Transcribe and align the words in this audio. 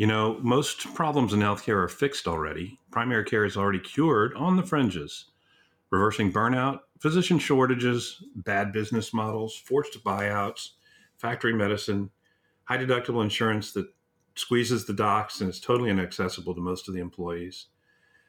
You 0.00 0.06
know, 0.06 0.38
most 0.40 0.94
problems 0.94 1.34
in 1.34 1.40
healthcare 1.40 1.76
are 1.76 1.86
fixed 1.86 2.26
already. 2.26 2.80
Primary 2.90 3.22
care 3.22 3.44
is 3.44 3.54
already 3.54 3.80
cured 3.80 4.32
on 4.32 4.56
the 4.56 4.62
fringes. 4.62 5.26
Reversing 5.90 6.32
burnout, 6.32 6.78
physician 6.98 7.38
shortages, 7.38 8.24
bad 8.34 8.72
business 8.72 9.12
models, 9.12 9.54
forced 9.54 10.02
buyouts, 10.02 10.70
factory 11.18 11.52
medicine, 11.52 12.08
high 12.64 12.78
deductible 12.78 13.22
insurance 13.22 13.72
that 13.72 13.92
squeezes 14.36 14.86
the 14.86 14.94
docs 14.94 15.42
and 15.42 15.50
is 15.50 15.60
totally 15.60 15.90
inaccessible 15.90 16.54
to 16.54 16.62
most 16.62 16.88
of 16.88 16.94
the 16.94 17.00
employees. 17.00 17.66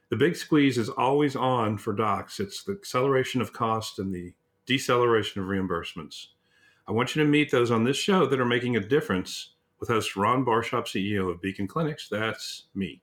The 0.09 0.17
big 0.17 0.35
squeeze 0.35 0.77
is 0.77 0.89
always 0.89 1.37
on 1.37 1.77
for 1.77 1.93
docs. 1.93 2.41
It's 2.41 2.65
the 2.65 2.73
acceleration 2.73 3.39
of 3.39 3.53
cost 3.53 3.97
and 3.97 4.13
the 4.13 4.33
deceleration 4.65 5.41
of 5.41 5.47
reimbursements. 5.47 6.25
I 6.85 6.91
want 6.91 7.15
you 7.15 7.23
to 7.23 7.29
meet 7.29 7.49
those 7.49 7.71
on 7.71 7.85
this 7.85 7.95
show 7.95 8.25
that 8.25 8.41
are 8.41 8.45
making 8.45 8.75
a 8.75 8.81
difference 8.81 9.50
with 9.81 9.89
host 9.89 10.15
Ron 10.15 10.45
Barshop, 10.45 10.85
CEO 10.85 11.29
of 11.29 11.41
Beacon 11.41 11.67
Clinics. 11.67 12.07
That's 12.07 12.67
me. 12.75 13.01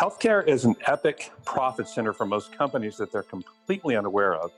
Healthcare 0.00 0.46
is 0.48 0.64
an 0.64 0.74
epic 0.86 1.30
profit 1.44 1.88
center 1.88 2.12
for 2.12 2.24
most 2.24 2.56
companies 2.56 2.96
that 2.96 3.12
they're 3.12 3.22
completely 3.22 3.96
unaware 3.96 4.34
of. 4.34 4.50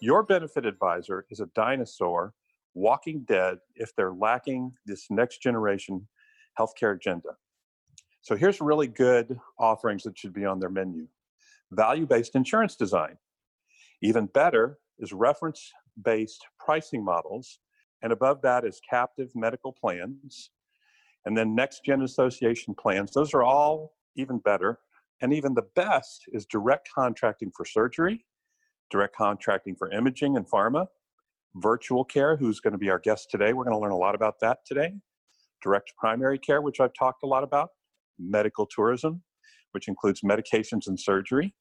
Your 0.00 0.22
benefit 0.22 0.66
advisor 0.66 1.24
is 1.30 1.40
a 1.40 1.46
dinosaur 1.54 2.34
walking 2.74 3.20
dead 3.20 3.58
if 3.76 3.94
they're 3.94 4.12
lacking 4.12 4.72
this 4.84 5.06
next 5.10 5.40
generation 5.40 6.06
healthcare 6.58 6.94
agenda. 6.94 7.30
So 8.22 8.36
here's 8.36 8.60
really 8.60 8.86
good 8.86 9.38
offerings 9.58 10.02
that 10.04 10.18
should 10.18 10.32
be 10.32 10.44
on 10.44 10.60
their 10.60 10.70
menu 10.70 11.06
value 11.72 12.06
based 12.06 12.34
insurance 12.34 12.76
design. 12.76 13.16
Even 14.02 14.26
better 14.26 14.78
is 14.98 15.12
reference 15.12 15.72
based 16.02 16.44
pricing 16.58 17.04
models. 17.04 17.58
And 18.02 18.12
above 18.12 18.42
that 18.42 18.64
is 18.64 18.80
captive 18.88 19.30
medical 19.34 19.72
plans. 19.72 20.50
And 21.24 21.36
then 21.36 21.54
next 21.54 21.84
gen 21.84 22.02
association 22.02 22.74
plans. 22.74 23.12
Those 23.12 23.32
are 23.34 23.42
all 23.42 23.94
even 24.16 24.38
better. 24.38 24.78
And 25.22 25.32
even 25.32 25.54
the 25.54 25.66
best 25.74 26.24
is 26.32 26.44
direct 26.44 26.88
contracting 26.94 27.50
for 27.56 27.64
surgery, 27.64 28.26
direct 28.90 29.16
contracting 29.16 29.74
for 29.74 29.90
imaging 29.90 30.36
and 30.36 30.46
pharma, 30.48 30.86
virtual 31.54 32.04
care, 32.04 32.36
who's 32.36 32.60
going 32.60 32.72
to 32.72 32.78
be 32.78 32.90
our 32.90 32.98
guest 32.98 33.30
today. 33.30 33.52
We're 33.52 33.64
going 33.64 33.76
to 33.76 33.80
learn 33.80 33.92
a 33.92 33.96
lot 33.96 34.14
about 34.14 34.40
that 34.40 34.58
today. 34.66 34.94
Direct 35.64 35.92
primary 35.98 36.38
care, 36.38 36.60
which 36.60 36.78
I've 36.78 36.92
talked 36.92 37.22
a 37.24 37.26
lot 37.26 37.42
about, 37.42 37.70
medical 38.18 38.66
tourism, 38.66 39.22
which 39.72 39.88
includes 39.88 40.20
medications 40.20 40.86
and 40.86 41.00
surgery, 41.00 41.54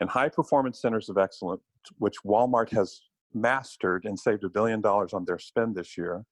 and 0.00 0.08
high 0.08 0.28
performance 0.28 0.80
centers 0.80 1.08
of 1.08 1.18
excellence, 1.18 1.62
which 1.98 2.14
Walmart 2.24 2.70
has 2.70 3.00
mastered 3.34 4.04
and 4.04 4.18
saved 4.18 4.44
a 4.44 4.48
billion 4.48 4.80
dollars 4.80 5.12
on 5.12 5.24
their 5.24 5.40
spend 5.40 5.74
this 5.74 5.98
year. 5.98 6.24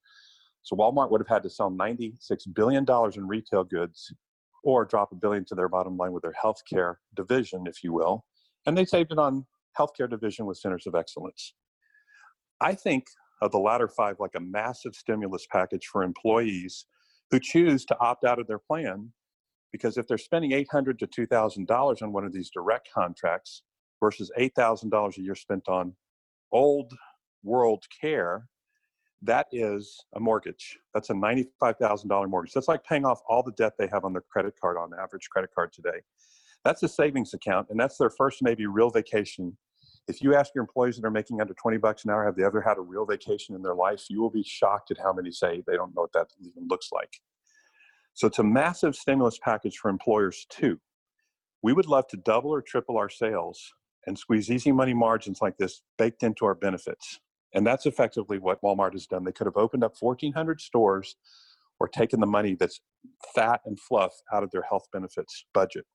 So 0.63 0.77
Walmart 0.77 1.11
would 1.11 1.21
have 1.21 1.29
had 1.29 1.43
to 1.43 1.51
sell 1.51 1.71
$96 1.71 2.15
billion 2.55 2.87
in 3.17 3.27
retail 3.27 3.65
goods 3.65 4.13
or 4.63 4.85
drop 4.85 5.11
a 5.11 5.17
billion 5.17 5.45
to 5.47 5.55
their 5.55 5.69
bottom 5.69 5.97
line 5.97 6.13
with 6.13 6.23
their 6.23 6.35
healthcare 6.43 6.97
division, 7.17 7.65
if 7.67 7.83
you 7.83 7.93
will. 7.93 8.25
And 8.67 8.77
they 8.77 8.85
saved 8.85 9.11
it 9.11 9.19
on 9.19 9.47
healthcare 9.79 10.09
division 10.09 10.47
with 10.47 10.59
centers 10.59 10.87
of 10.87 10.95
excellence. 10.95 11.55
I 12.61 12.75
think 12.75 13.05
of 13.41 13.53
the 13.53 13.59
latter 13.59 13.89
five 13.89 14.17
like 14.21 14.35
a 14.37 14.41
massive 14.41 14.95
stimulus 14.95 15.47
package 15.51 15.87
for 15.91 16.03
employees 16.03 16.85
who 17.31 17.41
choose 17.41 17.85
to 17.87 17.99
opt 18.01 18.25
out 18.25 18.39
of 18.39 18.47
their 18.47 18.59
plan 18.59 19.13
because 19.73 19.97
if 19.97 20.07
they're 20.07 20.19
spending 20.19 20.53
800 20.53 20.99
to 20.99 21.07
$2,000 21.07 22.03
on 22.03 22.13
one 22.13 22.25
of 22.25 22.33
these 22.33 22.51
direct 22.51 22.89
contracts 22.93 23.63
versus 24.01 24.31
$8,000 24.39 25.17
a 25.17 25.21
year 25.21 25.35
spent 25.35 25.69
on 25.69 25.95
old 26.53 26.93
world 27.43 27.85
care, 28.01 28.47
that 29.23 29.47
is 29.53 30.03
a 30.17 30.21
mortgage. 30.21 30.79
That's 30.95 31.11
a 31.11 31.15
$95,000 31.15 32.29
mortgage. 32.29 32.53
That's 32.53 32.69
like 32.69 32.85
paying 32.85 33.05
off 33.05 33.21
all 33.29 33.43
the 33.43 33.53
debt 33.53 33.75
they 33.79 33.87
have 33.89 34.05
on 34.05 34.13
their 34.13 34.25
credit 34.31 34.55
card 34.61 34.77
on 34.77 34.91
average 34.99 35.29
credit 35.31 35.51
card 35.55 35.73
today. 35.73 36.01
That's 36.65 36.83
a 36.83 36.89
savings 36.89 37.33
account, 37.33 37.69
and 37.71 37.79
that's 37.79 37.97
their 37.97 38.11
first 38.11 38.43
maybe 38.43 38.67
real 38.67 38.91
vacation. 38.91 39.57
If 40.11 40.21
you 40.21 40.35
ask 40.35 40.53
your 40.57 40.63
employees 40.63 40.97
that 40.97 41.07
are 41.07 41.11
making 41.11 41.41
under 41.41 41.55
20 41.55 41.79
bucks 41.79 42.05
an 42.05 42.11
hour, 42.11 42.25
have 42.25 42.35
they 42.35 42.43
ever 42.43 42.61
had 42.61 42.79
a 42.79 42.81
real 42.81 43.07
vacation 43.07 43.55
in 43.55 43.63
their 43.63 43.77
life? 43.77 44.07
You 44.11 44.21
will 44.21 44.31
be 44.31 44.43
shocked 44.43 44.91
at 44.91 44.99
how 44.99 45.13
many 45.13 45.31
say 45.31 45.63
they 45.69 45.77
don't 45.77 45.95
know 45.95 46.03
what 46.03 46.13
that 46.15 46.27
even 46.41 46.67
looks 46.67 46.89
like. 46.91 47.21
So 48.15 48.27
it's 48.27 48.41
a 48.41 48.43
massive 48.43 48.97
stimulus 48.97 49.39
package 49.41 49.79
for 49.79 49.89
employers 49.89 50.47
too. 50.51 50.81
We 51.63 51.73
would 51.73 51.87
love 51.87 52.09
to 52.09 52.17
double 52.17 52.51
or 52.51 52.61
triple 52.61 52.99
our 52.99 53.09
sales 53.09 53.73
and 54.09 54.19
squeeze 54.19 54.51
easy 54.51 54.73
money 54.73 54.95
margins 54.95 55.41
like 55.41 55.57
this 55.59 55.83
baked 55.97 56.25
into 56.25 56.45
our 56.45 56.57
benefits. 56.57 57.21
And 57.55 57.65
that's 57.65 57.87
effectively 57.87 58.39
what 58.39 58.61
Walmart 58.63 58.95
has 58.95 59.07
done. 59.07 59.23
They 59.23 59.33
could 59.33 59.47
have 59.47 59.57
opened 59.57 59.85
up 59.85 59.95
1,400 60.01 60.61
stores 60.61 61.15
or 61.79 61.87
taken 61.87 62.19
the 62.19 62.27
money 62.27 62.57
that's 62.59 62.81
fat 63.33 63.61
and 63.65 63.79
fluff 63.79 64.13
out 64.33 64.43
of 64.43 64.51
their 64.51 64.63
health 64.63 64.89
benefits 64.93 65.47
budget. 65.55 65.87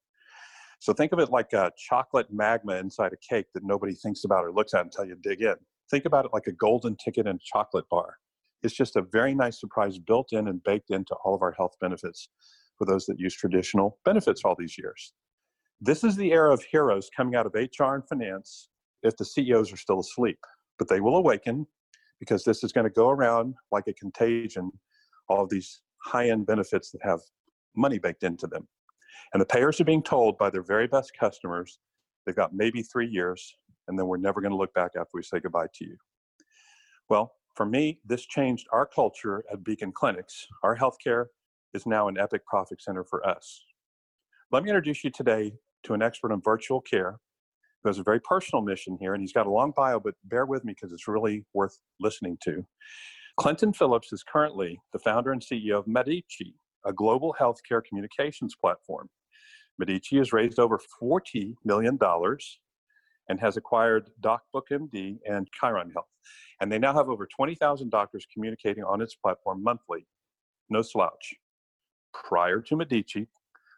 So 0.80 0.94
think 0.94 1.12
of 1.12 1.20
it 1.20 1.30
like 1.30 1.54
a 1.54 1.72
chocolate 1.78 2.28
magma 2.32 2.76
inside 2.76 3.14
a 3.14 3.34
cake 3.34 3.48
that 3.54 3.64
nobody 3.64 3.94
thinks 3.94 4.24
about 4.24 4.46
or 4.46 4.52
looks 4.52 4.74
at 4.74 4.84
until 4.84 5.06
you 5.06 5.16
dig 5.22 5.42
in. 5.42 5.56
Think 5.90 6.06
about 6.06 6.26
it 6.26 6.32
like 6.34 6.48
a 6.48 6.52
golden 6.52 6.96
ticket 6.98 7.28
in 7.28 7.36
a 7.36 7.40
chocolate 7.44 7.88
bar. 7.90 8.18
It's 8.64 8.76
just 8.76 8.96
a 8.96 9.04
very 9.12 9.36
nice 9.36 9.60
surprise 9.60 10.00
built 10.00 10.30
in 10.32 10.48
and 10.48 10.64
baked 10.64 10.90
into 10.90 11.16
all 11.24 11.36
of 11.36 11.42
our 11.42 11.52
health 11.52 11.76
benefits 11.80 12.30
for 12.78 12.86
those 12.86 13.06
that 13.06 13.20
use 13.20 13.36
traditional 13.36 14.00
benefits 14.04 14.42
all 14.44 14.56
these 14.58 14.78
years. 14.78 15.14
This 15.82 16.04
is 16.04 16.16
the 16.16 16.32
era 16.32 16.54
of 16.54 16.64
heroes 16.64 17.10
coming 17.16 17.36
out 17.36 17.46
of 17.46 17.54
HR 17.54 17.96
and 17.96 18.08
finance 18.08 18.70
if 19.04 19.16
the 19.18 19.26
CEOs 19.26 19.72
are 19.72 19.78
still 19.78 20.00
asleep 20.00 20.40
but 20.78 20.88
they 20.88 21.00
will 21.00 21.16
awaken 21.16 21.66
because 22.20 22.44
this 22.44 22.64
is 22.64 22.72
going 22.72 22.86
to 22.86 22.94
go 22.94 23.10
around 23.10 23.56
like 23.72 23.88
a 23.88 23.94
contagion, 23.94 24.72
all 25.30 25.44
of 25.44 25.50
these 25.50 25.82
high 26.04 26.30
end 26.30 26.46
benefits 26.46 26.92
that 26.92 27.02
have 27.04 27.20
money 27.76 28.00
baked 28.00 28.24
into 28.24 28.48
them. 28.48 28.68
And 29.34 29.42
the 29.42 29.46
payers 29.46 29.80
are 29.82 29.86
being 29.86 30.04
told 30.04 30.38
by 30.38 30.50
their 30.50 30.64
very 30.64 30.88
best 30.88 31.12
customers 31.20 31.80
they've 32.26 32.36
got 32.36 32.54
maybe 32.54 32.82
three 32.82 33.08
years, 33.08 33.56
and 33.88 33.98
then 33.98 34.08
we're 34.08 34.18
never 34.18 34.42
going 34.42 34.52
to 34.52 34.58
look 34.58 34.74
back 34.74 34.92
after 34.96 35.12
we 35.14 35.24
say 35.24 35.40
goodbye 35.40 35.68
to 35.76 35.86
you. 35.86 35.98
Well, 37.10 37.34
for 37.56 37.66
me, 37.66 38.00
this 38.06 38.26
changed 38.26 38.68
our 38.72 38.86
culture 38.86 39.44
at 39.52 39.64
Beacon 39.64 39.92
Clinics. 39.92 40.48
Our 40.64 40.76
healthcare 40.78 41.26
is 41.74 41.86
now 41.86 42.08
an 42.08 42.18
epic 42.18 42.46
profit 42.46 42.82
center 42.82 43.04
for 43.04 43.26
us. 43.28 43.62
Let 44.52 44.64
me 44.64 44.70
introduce 44.70 45.04
you 45.04 45.10
today 45.10 45.54
to 45.84 45.94
an 45.94 46.02
expert 46.02 46.32
in 46.32 46.42
virtual 46.42 46.82
care 46.82 47.20
who 47.84 47.90
has 47.90 48.00
a 48.00 48.04
very 48.04 48.20
personal 48.20 48.64
mission 48.64 48.98
here, 49.00 49.14
and 49.14 49.22
he's 49.22 49.34
got 49.34 49.48
a 49.48 49.52
long 49.52 49.72
bio, 49.76 50.00
but 50.00 50.16
bear 50.26 50.46
with 50.46 50.66
me 50.66 50.74
because 50.74 50.92
it's 50.92 51.08
really 51.08 51.46
worth 51.54 51.78
listening 52.00 52.38
to. 52.44 52.66
Clinton 53.38 53.74
Phillips 53.74 54.12
is 54.14 54.24
currently 54.24 54.80
the 54.94 55.00
founder 55.00 55.32
and 55.32 55.42
CEO 55.42 55.78
of 55.78 55.88
Medici, 55.88 56.56
a 56.86 56.94
global 56.94 57.36
healthcare 57.40 57.84
communications 57.84 58.56
platform. 58.56 59.10
Medici 59.78 60.18
has 60.18 60.32
raised 60.32 60.60
over 60.60 60.80
$40 61.02 61.56
million 61.66 62.00
and 63.30 63.40
has 63.40 63.58
acquired 63.58 64.10
DocBookMD 64.22 65.18
and 65.28 65.48
Chiron 65.52 65.92
Health. 65.92 66.06
And 66.62 66.72
they 66.72 66.80
now 66.80 66.94
have 66.94 67.10
over 67.10 67.28
20,000 67.28 67.90
doctors 67.90 68.26
communicating 68.32 68.84
on 68.84 69.02
its 69.02 69.16
platform 69.16 69.64
monthly. 69.64 70.08
No 70.70 70.82
slouch. 70.82 71.34
Prior 72.14 72.62
to 72.62 72.76
Medici, 72.76 73.28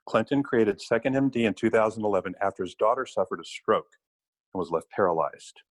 Clinton 0.08 0.44
created 0.44 0.80
2ndMD 0.80 1.36
in 1.36 1.54
2011 1.54 2.36
after 2.42 2.64
his 2.64 2.76
daughter 2.76 3.06
suffered 3.06 3.40
a 3.40 3.46
stroke 3.46 3.90
and 4.54 4.60
was 4.60 4.70
left 4.72 4.90
paralyzed. 4.92 5.62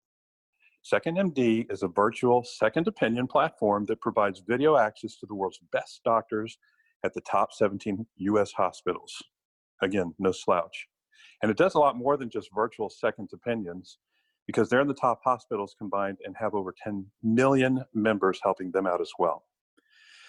2ndMD 0.92 1.70
is 1.72 1.82
a 1.82 1.88
virtual 1.88 2.44
second 2.44 2.86
opinion 2.86 3.26
platform 3.26 3.86
that 3.86 4.00
provides 4.00 4.42
video 4.46 4.76
access 4.76 5.16
to 5.16 5.26
the 5.26 5.34
world's 5.34 5.60
best 5.72 6.00
doctors 6.04 6.58
at 7.04 7.14
the 7.14 7.20
top 7.20 7.52
17 7.52 8.06
US 8.16 8.52
hospitals. 8.52 9.22
Again, 9.82 10.14
no 10.18 10.32
slouch. 10.32 10.86
And 11.42 11.50
it 11.50 11.56
does 11.56 11.74
a 11.74 11.78
lot 11.78 11.96
more 11.96 12.16
than 12.16 12.30
just 12.30 12.48
virtual 12.54 12.88
second 12.88 13.28
opinions 13.32 13.98
because 14.46 14.68
they're 14.68 14.80
in 14.80 14.88
the 14.88 14.94
top 14.94 15.20
hospitals 15.24 15.74
combined 15.76 16.18
and 16.24 16.34
have 16.38 16.54
over 16.54 16.74
10 16.82 17.06
million 17.22 17.84
members 17.94 18.40
helping 18.42 18.70
them 18.70 18.86
out 18.86 19.00
as 19.00 19.10
well. 19.18 19.44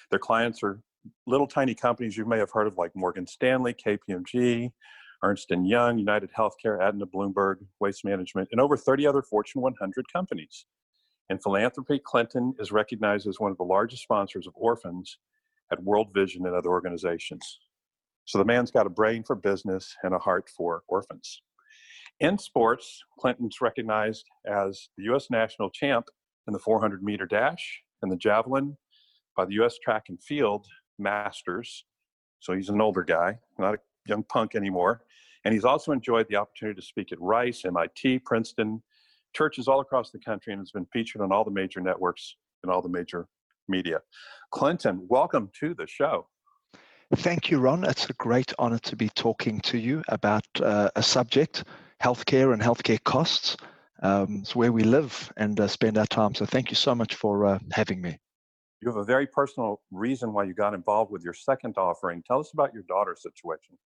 Their 0.10 0.20
clients 0.20 0.64
are 0.64 0.82
little 1.26 1.48
tiny 1.48 1.76
companies 1.76 2.18
you 2.18 2.26
may 2.26 2.38
have 2.38 2.52
heard 2.52 2.68
of 2.68 2.78
like 2.78 2.96
Morgan 2.96 3.28
Stanley, 3.28 3.74
KPMG, 3.74 4.72
Ernst 5.24 5.50
& 5.50 5.50
Young, 5.50 5.98
United 5.98 6.32
Healthcare, 6.38 6.82
Aetna, 6.82 7.06
Bloomberg, 7.08 7.58
Waste 7.80 8.06
Management, 8.06 8.50
and 8.52 8.62
over 8.62 8.78
30 8.78 9.08
other 9.08 9.22
Fortune 9.22 9.62
100 9.62 10.06
companies. 10.12 10.66
In 11.30 11.40
philanthropy, 11.40 12.00
Clinton 12.04 12.54
is 12.60 12.72
recognized 12.72 13.28
as 13.28 13.40
one 13.40 13.52
of 13.52 13.58
the 13.58 13.64
largest 13.64 14.04
sponsors 14.04 14.48
of 14.48 14.54
orphans 14.56 15.18
at 15.72 15.84
World 15.84 16.08
Vision 16.14 16.46
and 16.46 16.56
other 16.56 16.70
organizations. 16.70 17.60
So 18.26 18.38
the 18.38 18.46
man's 18.46 18.72
got 18.72 18.88
a 18.88 18.90
brain 18.90 19.24
for 19.24 19.36
business 19.36 19.96
and 20.04 20.14
a 20.14 20.20
heart 20.20 20.50
for 20.56 20.84
orphans. 20.88 21.42
In 22.20 22.38
sports, 22.38 23.04
Clinton's 23.20 23.62
recognized 23.62 24.26
as 24.46 24.90
the 24.98 25.04
U.S. 25.06 25.28
national 25.30 25.70
champ 25.70 26.08
in 26.48 26.54
the 26.54 26.60
400 26.60 27.04
meter 27.04 27.26
dash 27.26 27.82
and 28.02 28.12
the 28.12 28.18
javelin 28.18 28.76
by 29.36 29.46
the 29.46 29.54
U.S. 29.56 29.78
track 29.78 30.06
and 30.10 30.22
field 30.22 30.66
masters. 30.98 31.86
So 32.40 32.54
he's 32.54 32.70
an 32.70 32.82
older 32.82 33.04
guy, 33.04 33.38
not 33.60 33.76
a 33.76 33.80
young 34.08 34.24
punk 34.24 34.56
anymore. 34.56 35.04
And 35.46 35.54
he's 35.54 35.66
also 35.66 35.92
enjoyed 35.92 36.28
the 36.30 36.36
opportunity 36.36 36.82
to 36.82 36.86
speak 36.86 37.12
at 37.12 37.22
Rice, 37.22 37.64
MIT, 37.66 38.20
Princeton, 38.20 38.82
churches 39.34 39.68
all 39.68 39.80
across 39.80 40.12
the 40.12 40.20
country, 40.20 40.54
and 40.54 40.60
has 40.60 40.72
been 40.72 40.88
featured 40.92 41.22
on 41.22 41.32
all 41.32 41.44
the 41.44 41.52
major 41.52 41.80
networks 41.80 42.36
and 42.64 42.72
all 42.72 42.82
the 42.82 42.90
major 42.90 43.28
media. 43.68 44.00
Clinton, 44.52 45.06
welcome 45.10 45.50
to 45.60 45.74
the 45.74 45.88
show. 45.88 46.28
Thank 47.16 47.50
you, 47.50 47.60
Ron. 47.60 47.86
It's 47.86 48.10
a 48.10 48.14
great 48.14 48.54
honor 48.60 48.80
to 48.80 48.96
be 48.96 49.10
talking 49.10 49.62
to 49.62 49.78
you 49.78 50.04
about 50.10 50.46
uh, 50.62 50.90
a 50.96 51.04
subject, 51.04 51.64
healthcare 52.04 52.54
and 52.54 52.62
healthcare 52.62 53.02
costs. 53.04 53.56
Um, 54.04 54.40
it's 54.42 54.56
where 54.56 54.72
we 54.72 54.84
live 54.84 55.32
and 55.38 55.60
uh, 55.60 55.68
spend 55.68 55.98
our 55.98 56.06
time. 56.06 56.36
So 56.36 56.46
thank 56.46 56.70
you 56.70 56.76
so 56.76 56.94
much 56.94 57.16
for 57.16 57.46
uh, 57.46 57.60
having 57.72 58.02
me. 58.02 58.20
You 58.82 58.90
have 58.90 58.98
a 58.98 59.06
very 59.06 59.26
personal 59.26 59.82
reason 59.92 60.34
why 60.34 60.44
you 60.44 60.54
got 60.54 60.74
involved 60.74 61.12
with 61.12 61.24
your 61.24 61.34
second 61.34 61.78
offering. 61.78 62.24
Tell 62.28 62.40
us 62.40 62.52
about 62.54 62.74
your 62.74 62.84
daughter's 62.84 63.24
situation. 63.24 63.78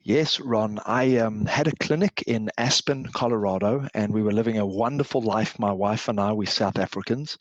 Yes, 0.00 0.40
Ron. 0.40 0.80
I 0.86 1.18
um, 1.18 1.44
had 1.44 1.68
a 1.68 1.76
clinic 1.76 2.24
in 2.26 2.50
Aspen, 2.56 3.06
Colorado, 3.12 3.86
and 3.94 4.12
we 4.12 4.22
were 4.22 4.32
living 4.32 4.58
a 4.58 4.66
wonderful 4.66 5.20
life. 5.20 5.58
My 5.58 5.72
wife 5.72 6.08
and 6.08 6.18
I, 6.18 6.32
we 6.32 6.46
South 6.46 6.78
Africans, 6.78 7.36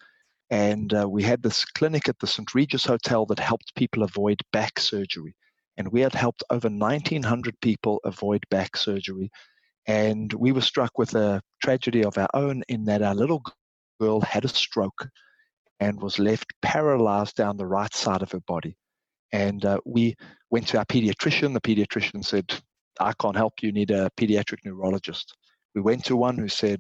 and 0.49 0.93
uh, 0.93 1.07
we 1.09 1.23
had 1.23 1.43
this 1.43 1.65
clinic 1.65 2.07
at 2.07 2.17
the 2.19 2.27
St. 2.27 2.53
Regis 2.53 2.85
Hotel 2.85 3.25
that 3.25 3.39
helped 3.39 3.75
people 3.75 4.03
avoid 4.03 4.39
back 4.53 4.79
surgery. 4.79 5.35
And 5.77 5.89
we 5.89 6.01
had 6.01 6.13
helped 6.13 6.43
over 6.49 6.69
1,900 6.69 7.55
people 7.61 7.99
avoid 8.03 8.43
back 8.49 8.77
surgery. 8.77 9.29
And 9.87 10.31
we 10.33 10.51
were 10.51 10.61
struck 10.61 10.97
with 10.97 11.15
a 11.15 11.41
tragedy 11.61 12.03
of 12.03 12.17
our 12.17 12.29
own 12.33 12.63
in 12.69 12.85
that 12.85 13.01
our 13.01 13.13
little 13.13 13.43
girl 13.99 14.21
had 14.21 14.45
a 14.45 14.49
stroke 14.49 15.07
and 15.79 16.01
was 16.01 16.17
left 16.17 16.51
paralyzed 16.61 17.35
down 17.35 17.57
the 17.57 17.67
right 17.67 17.93
side 17.93 18.21
of 18.21 18.31
her 18.31 18.39
body. 18.47 18.75
And 19.31 19.63
uh, 19.65 19.79
we 19.85 20.15
went 20.49 20.67
to 20.69 20.77
our 20.77 20.85
pediatrician. 20.85 21.53
The 21.53 21.61
pediatrician 21.61 22.23
said, 22.23 22.51
I 22.99 23.13
can't 23.13 23.35
help 23.35 23.61
you, 23.61 23.71
need 23.71 23.91
a 23.91 24.09
pediatric 24.17 24.59
neurologist. 24.65 25.35
We 25.75 25.81
went 25.81 26.05
to 26.05 26.15
one 26.15 26.37
who 26.37 26.47
said, 26.47 26.79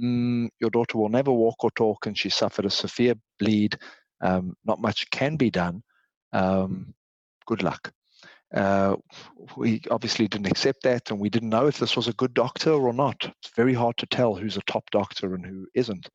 mm, 0.00 0.48
Your 0.60 0.70
daughter 0.70 0.98
will 0.98 1.08
never 1.08 1.32
walk 1.32 1.62
or 1.64 1.70
talk, 1.72 2.06
and 2.06 2.16
she 2.16 2.30
suffered 2.30 2.66
a 2.66 2.70
severe 2.70 3.14
bleed. 3.38 3.78
Um, 4.20 4.54
not 4.64 4.80
much 4.80 5.10
can 5.10 5.36
be 5.36 5.50
done. 5.50 5.82
Um, 6.32 6.94
good 7.46 7.62
luck. 7.62 7.92
Uh, 8.54 8.96
we 9.56 9.80
obviously 9.90 10.28
didn't 10.28 10.46
accept 10.46 10.82
that, 10.84 11.10
and 11.10 11.18
we 11.18 11.28
didn't 11.28 11.48
know 11.48 11.66
if 11.66 11.78
this 11.78 11.96
was 11.96 12.08
a 12.08 12.12
good 12.14 12.34
doctor 12.34 12.72
or 12.72 12.92
not. 12.92 13.16
It's 13.24 13.54
very 13.56 13.74
hard 13.74 13.96
to 13.98 14.06
tell 14.06 14.34
who's 14.34 14.56
a 14.56 14.62
top 14.62 14.84
doctor 14.90 15.34
and 15.34 15.44
who 15.44 15.66
isn't. 15.74 16.08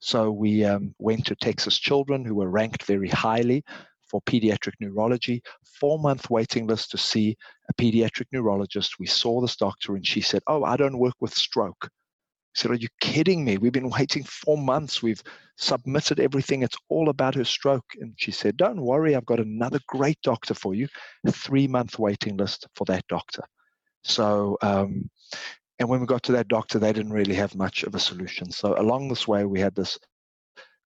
So 0.00 0.30
we 0.30 0.64
um, 0.64 0.94
went 0.98 1.24
to 1.26 1.36
Texas 1.36 1.78
Children, 1.78 2.24
who 2.24 2.34
were 2.34 2.50
ranked 2.50 2.82
very 2.84 3.08
highly 3.08 3.64
for 4.10 4.20
pediatric 4.22 4.74
neurology, 4.80 5.42
four 5.80 5.98
month 5.98 6.28
waiting 6.30 6.66
list 6.66 6.90
to 6.90 6.98
see 6.98 7.36
a 7.70 7.74
pediatric 7.74 8.26
neurologist. 8.32 8.98
We 8.98 9.06
saw 9.06 9.40
this 9.40 9.56
doctor 9.56 9.96
and 9.96 10.06
she 10.06 10.20
said, 10.20 10.42
Oh, 10.46 10.64
I 10.64 10.76
don't 10.76 10.98
work 10.98 11.14
with 11.20 11.34
stroke. 11.34 11.88
Said, 12.54 12.70
Are 12.70 12.76
you 12.76 12.88
kidding 13.00 13.44
me? 13.44 13.58
We've 13.58 13.72
been 13.72 13.90
waiting 13.90 14.24
four 14.24 14.56
months. 14.56 15.02
We've 15.02 15.22
submitted 15.56 16.20
everything. 16.20 16.62
It's 16.62 16.76
all 16.88 17.08
about 17.08 17.34
her 17.34 17.44
stroke. 17.44 17.84
And 18.00 18.14
she 18.16 18.30
said, 18.30 18.56
Don't 18.56 18.80
worry, 18.80 19.14
I've 19.14 19.26
got 19.26 19.40
another 19.40 19.80
great 19.88 20.18
doctor 20.22 20.54
for 20.54 20.74
you. 20.74 20.88
Three 21.28 21.66
month 21.66 21.98
waiting 21.98 22.36
list 22.36 22.66
for 22.76 22.84
that 22.86 23.06
doctor. 23.08 23.42
So, 24.04 24.58
um, 24.62 25.10
and 25.78 25.88
when 25.88 26.00
we 26.00 26.06
got 26.06 26.22
to 26.24 26.32
that 26.32 26.48
doctor, 26.48 26.78
they 26.78 26.92
didn't 26.92 27.12
really 27.12 27.34
have 27.34 27.54
much 27.56 27.82
of 27.82 27.94
a 27.94 27.98
solution. 28.00 28.50
So, 28.50 28.78
along 28.78 29.08
this 29.08 29.26
way, 29.26 29.44
we 29.44 29.60
had 29.60 29.74
this 29.74 29.98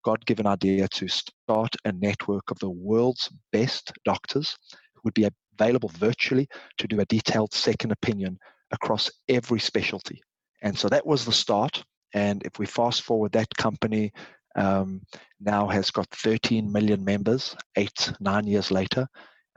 God 0.03 0.25
given 0.25 0.47
idea 0.47 0.87
to 0.87 1.07
start 1.07 1.75
a 1.83 1.91
network 1.91 2.49
of 2.49 2.59
the 2.59 2.69
world's 2.69 3.29
best 3.51 3.91
doctors 4.05 4.57
who 4.95 5.01
would 5.03 5.13
be 5.13 5.27
available 5.59 5.89
virtually 5.89 6.47
to 6.77 6.87
do 6.87 7.01
a 7.01 7.05
detailed 7.05 7.53
second 7.53 7.91
opinion 7.91 8.39
across 8.71 9.11
every 9.27 9.59
specialty. 9.59 10.21
And 10.61 10.77
so 10.77 10.89
that 10.89 11.05
was 11.05 11.25
the 11.25 11.31
start. 11.31 11.83
And 12.13 12.43
if 12.43 12.57
we 12.59 12.65
fast 12.65 13.01
forward, 13.03 13.33
that 13.33 13.55
company 13.57 14.11
um, 14.55 15.01
now 15.39 15.67
has 15.67 15.91
got 15.91 16.09
13 16.09 16.71
million 16.71 17.03
members, 17.03 17.55
eight, 17.75 18.11
nine 18.19 18.47
years 18.47 18.71
later. 18.71 19.07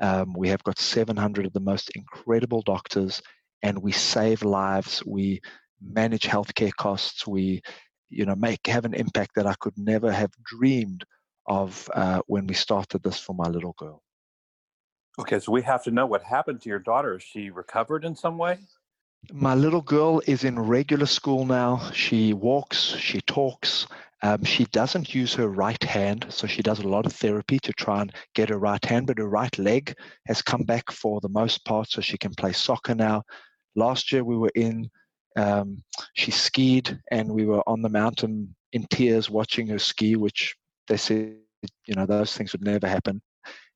Um, 0.00 0.34
we 0.36 0.48
have 0.48 0.62
got 0.62 0.78
700 0.78 1.46
of 1.46 1.52
the 1.52 1.60
most 1.60 1.90
incredible 1.94 2.62
doctors, 2.62 3.22
and 3.62 3.82
we 3.82 3.92
save 3.92 4.42
lives. 4.42 5.02
We 5.04 5.40
manage 5.82 6.22
healthcare 6.22 6.72
costs. 6.74 7.26
We 7.26 7.62
you 8.08 8.26
know 8.26 8.34
make 8.34 8.66
have 8.66 8.84
an 8.84 8.94
impact 8.94 9.32
that 9.36 9.46
I 9.46 9.54
could 9.60 9.74
never 9.76 10.10
have 10.10 10.30
dreamed 10.44 11.04
of 11.46 11.88
uh, 11.94 12.20
when 12.26 12.46
we 12.46 12.54
started 12.54 13.02
this 13.02 13.18
for 13.18 13.34
my 13.34 13.48
little 13.48 13.74
girl. 13.78 14.02
Okay, 15.18 15.38
so 15.38 15.52
we 15.52 15.62
have 15.62 15.82
to 15.84 15.90
know 15.90 16.06
what 16.06 16.22
happened 16.22 16.62
to 16.62 16.68
your 16.68 16.78
daughter. 16.78 17.16
Is 17.16 17.22
she 17.22 17.50
recovered 17.50 18.04
in 18.04 18.14
some 18.14 18.38
way? 18.38 18.58
My 19.32 19.54
little 19.54 19.82
girl 19.82 20.22
is 20.26 20.44
in 20.44 20.58
regular 20.58 21.06
school 21.06 21.44
now. 21.44 21.90
She 21.92 22.32
walks, 22.32 22.78
she 22.96 23.20
talks. 23.20 23.86
Um, 24.22 24.44
she 24.44 24.64
doesn't 24.66 25.14
use 25.14 25.34
her 25.34 25.48
right 25.48 25.82
hand, 25.82 26.26
so 26.28 26.46
she 26.46 26.62
does 26.62 26.80
a 26.80 26.88
lot 26.88 27.06
of 27.06 27.12
therapy 27.12 27.58
to 27.60 27.72
try 27.72 28.02
and 28.02 28.12
get 28.34 28.48
her 28.48 28.58
right 28.58 28.84
hand, 28.84 29.06
but 29.06 29.18
her 29.18 29.28
right 29.28 29.56
leg 29.58 29.94
has 30.26 30.42
come 30.42 30.62
back 30.62 30.90
for 30.90 31.20
the 31.20 31.28
most 31.28 31.64
part, 31.64 31.88
so 31.90 32.00
she 32.00 32.18
can 32.18 32.34
play 32.34 32.52
soccer 32.52 32.94
now. 32.94 33.22
Last 33.76 34.12
year 34.12 34.24
we 34.24 34.36
were 34.36 34.52
in 34.54 34.90
um, 35.36 35.82
she 36.14 36.30
skied, 36.30 36.98
and 37.10 37.30
we 37.30 37.46
were 37.46 37.62
on 37.68 37.82
the 37.82 37.88
mountain 37.88 38.54
in 38.72 38.86
tears 38.90 39.30
watching 39.30 39.68
her 39.68 39.78
ski, 39.78 40.16
which 40.16 40.56
they 40.88 40.96
said, 40.96 41.36
you 41.86 41.94
know, 41.94 42.06
those 42.06 42.36
things 42.36 42.52
would 42.52 42.64
never 42.64 42.88
happen. 42.88 43.22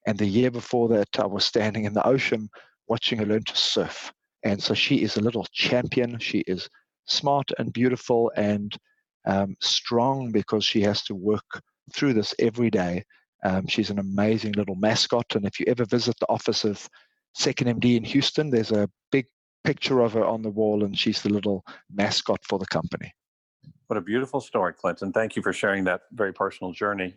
And 0.07 0.19
the 0.19 0.27
year 0.27 0.51
before 0.51 0.89
that, 0.89 1.09
I 1.19 1.27
was 1.27 1.45
standing 1.45 1.85
in 1.85 1.95
the 1.95 2.07
ocean 2.07 2.49
watching 2.89 3.19
her 3.19 3.27
learn 3.27 3.45
to 3.45 3.57
surf. 3.57 4.13
And 4.45 4.63
so 4.63 4.75
she 4.75 5.03
is 5.03 5.17
a 5.17 5.23
little 5.23 5.47
champion. 5.53 6.19
She 6.19 6.41
is 6.41 6.69
smart 7.07 7.51
and 7.59 7.73
beautiful 7.73 8.31
and 8.37 8.77
um, 9.27 9.57
strong 9.61 10.31
because 10.31 10.65
she 10.65 10.83
has 10.83 11.03
to 11.05 11.15
work 11.15 11.63
through 11.93 12.13
this 12.13 12.35
every 12.39 12.71
day. 12.71 13.05
Um, 13.43 13.67
she's 13.67 13.91
an 13.91 13.99
amazing 13.99 14.53
little 14.53 14.75
mascot. 14.75 15.35
And 15.35 15.47
if 15.47 15.59
you 15.59 15.67
ever 15.69 15.85
visit 15.85 16.17
the 16.21 16.29
office 16.29 16.65
of 16.65 16.89
Second 17.35 17.81
MD 17.81 17.97
in 17.97 18.05
Houston, 18.05 18.51
there's 18.51 18.71
a 18.71 18.89
big 19.11 19.27
picture 19.65 20.01
of 20.01 20.13
her 20.13 20.25
on 20.25 20.43
the 20.43 20.51
wall, 20.51 20.85
and 20.85 20.97
she's 20.97 21.23
the 21.23 21.31
little 21.31 21.65
mascot 21.93 22.41
for 22.47 22.59
the 22.59 22.67
company. 22.67 23.13
What 23.87 23.97
a 23.97 24.03
beautiful 24.03 24.41
story, 24.41 24.73
Clinton. 24.73 25.13
Thank 25.13 25.37
you 25.37 25.43
for 25.43 25.53
sharing 25.53 25.85
that 25.85 26.03
very 26.13 26.33
personal 26.33 26.73
journey. 26.73 27.15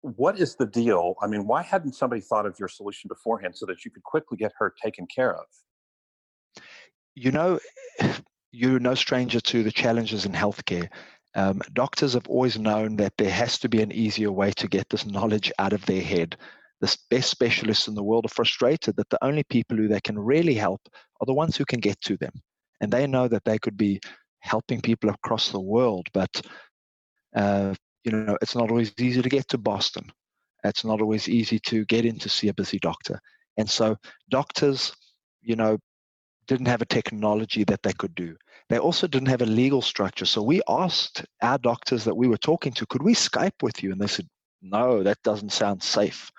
What 0.00 0.38
is 0.38 0.54
the 0.54 0.66
deal? 0.66 1.16
I 1.20 1.26
mean, 1.26 1.46
why 1.46 1.62
hadn't 1.62 1.94
somebody 1.94 2.20
thought 2.20 2.46
of 2.46 2.58
your 2.58 2.68
solution 2.68 3.08
beforehand 3.08 3.56
so 3.56 3.66
that 3.66 3.84
you 3.84 3.90
could 3.90 4.04
quickly 4.04 4.36
get 4.36 4.52
her 4.58 4.72
taken 4.82 5.06
care 5.06 5.34
of? 5.34 5.46
You 7.14 7.32
know, 7.32 7.58
you're 8.52 8.80
no 8.80 8.94
stranger 8.94 9.40
to 9.40 9.62
the 9.62 9.72
challenges 9.72 10.24
in 10.26 10.32
healthcare. 10.32 10.88
Um, 11.34 11.60
doctors 11.72 12.14
have 12.14 12.26
always 12.28 12.58
known 12.58 12.96
that 12.96 13.12
there 13.18 13.30
has 13.30 13.58
to 13.60 13.68
be 13.68 13.82
an 13.82 13.92
easier 13.92 14.32
way 14.32 14.50
to 14.52 14.68
get 14.68 14.88
this 14.88 15.06
knowledge 15.06 15.52
out 15.58 15.72
of 15.72 15.84
their 15.86 16.02
head 16.02 16.36
the 16.80 16.96
best 17.10 17.30
specialists 17.30 17.88
in 17.88 17.94
the 17.94 18.02
world 18.02 18.24
are 18.24 18.34
frustrated 18.34 18.96
that 18.96 19.10
the 19.10 19.24
only 19.24 19.42
people 19.44 19.76
who 19.76 19.88
they 19.88 20.00
can 20.00 20.18
really 20.18 20.54
help 20.54 20.80
are 21.20 21.26
the 21.26 21.34
ones 21.34 21.56
who 21.56 21.64
can 21.64 21.80
get 21.80 22.00
to 22.02 22.16
them. 22.16 22.32
And 22.80 22.92
they 22.92 23.06
know 23.06 23.26
that 23.28 23.44
they 23.44 23.58
could 23.58 23.76
be 23.76 24.00
helping 24.40 24.80
people 24.80 25.10
across 25.10 25.50
the 25.50 25.60
world, 25.60 26.06
but 26.12 26.40
uh, 27.34 27.74
you 28.04 28.12
know, 28.12 28.38
it's 28.40 28.54
not 28.54 28.70
always 28.70 28.92
easy 28.98 29.20
to 29.20 29.28
get 29.28 29.48
to 29.48 29.58
Boston. 29.58 30.04
It's 30.64 30.84
not 30.84 31.00
always 31.00 31.28
easy 31.28 31.58
to 31.66 31.84
get 31.86 32.04
in 32.04 32.18
to 32.20 32.28
see 32.28 32.48
a 32.48 32.54
busy 32.54 32.78
doctor. 32.78 33.20
And 33.56 33.68
so 33.68 33.96
doctors, 34.30 34.92
you 35.42 35.56
know, 35.56 35.78
didn't 36.48 36.66
have 36.66 36.82
a 36.82 36.86
technology 36.86 37.62
that 37.64 37.82
they 37.82 37.92
could 37.92 38.14
do. 38.14 38.34
They 38.68 38.78
also 38.78 39.06
didn't 39.06 39.28
have 39.28 39.42
a 39.42 39.46
legal 39.46 39.82
structure. 39.82 40.24
So 40.24 40.42
we 40.42 40.60
asked 40.68 41.24
our 41.42 41.58
doctors 41.58 42.04
that 42.04 42.16
we 42.16 42.28
were 42.28 42.38
talking 42.38 42.72
to, 42.72 42.86
could 42.86 43.02
we 43.02 43.14
Skype 43.14 43.62
with 43.62 43.82
you? 43.82 43.92
And 43.92 44.00
they 44.00 44.06
said, 44.06 44.26
no, 44.60 45.02
that 45.02 45.22
doesn't 45.22 45.52
sound 45.52 45.82
safe. 45.82 46.30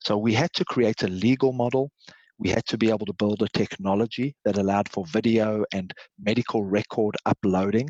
So 0.00 0.16
we 0.16 0.34
had 0.34 0.52
to 0.54 0.64
create 0.64 1.02
a 1.02 1.08
legal 1.08 1.52
model. 1.52 1.90
We 2.38 2.50
had 2.50 2.66
to 2.66 2.78
be 2.78 2.88
able 2.88 3.06
to 3.06 3.12
build 3.12 3.42
a 3.42 3.48
technology 3.48 4.34
that 4.44 4.58
allowed 4.58 4.88
for 4.88 5.04
video 5.06 5.64
and 5.72 5.92
medical 6.18 6.64
record 6.64 7.16
uploading. 7.26 7.88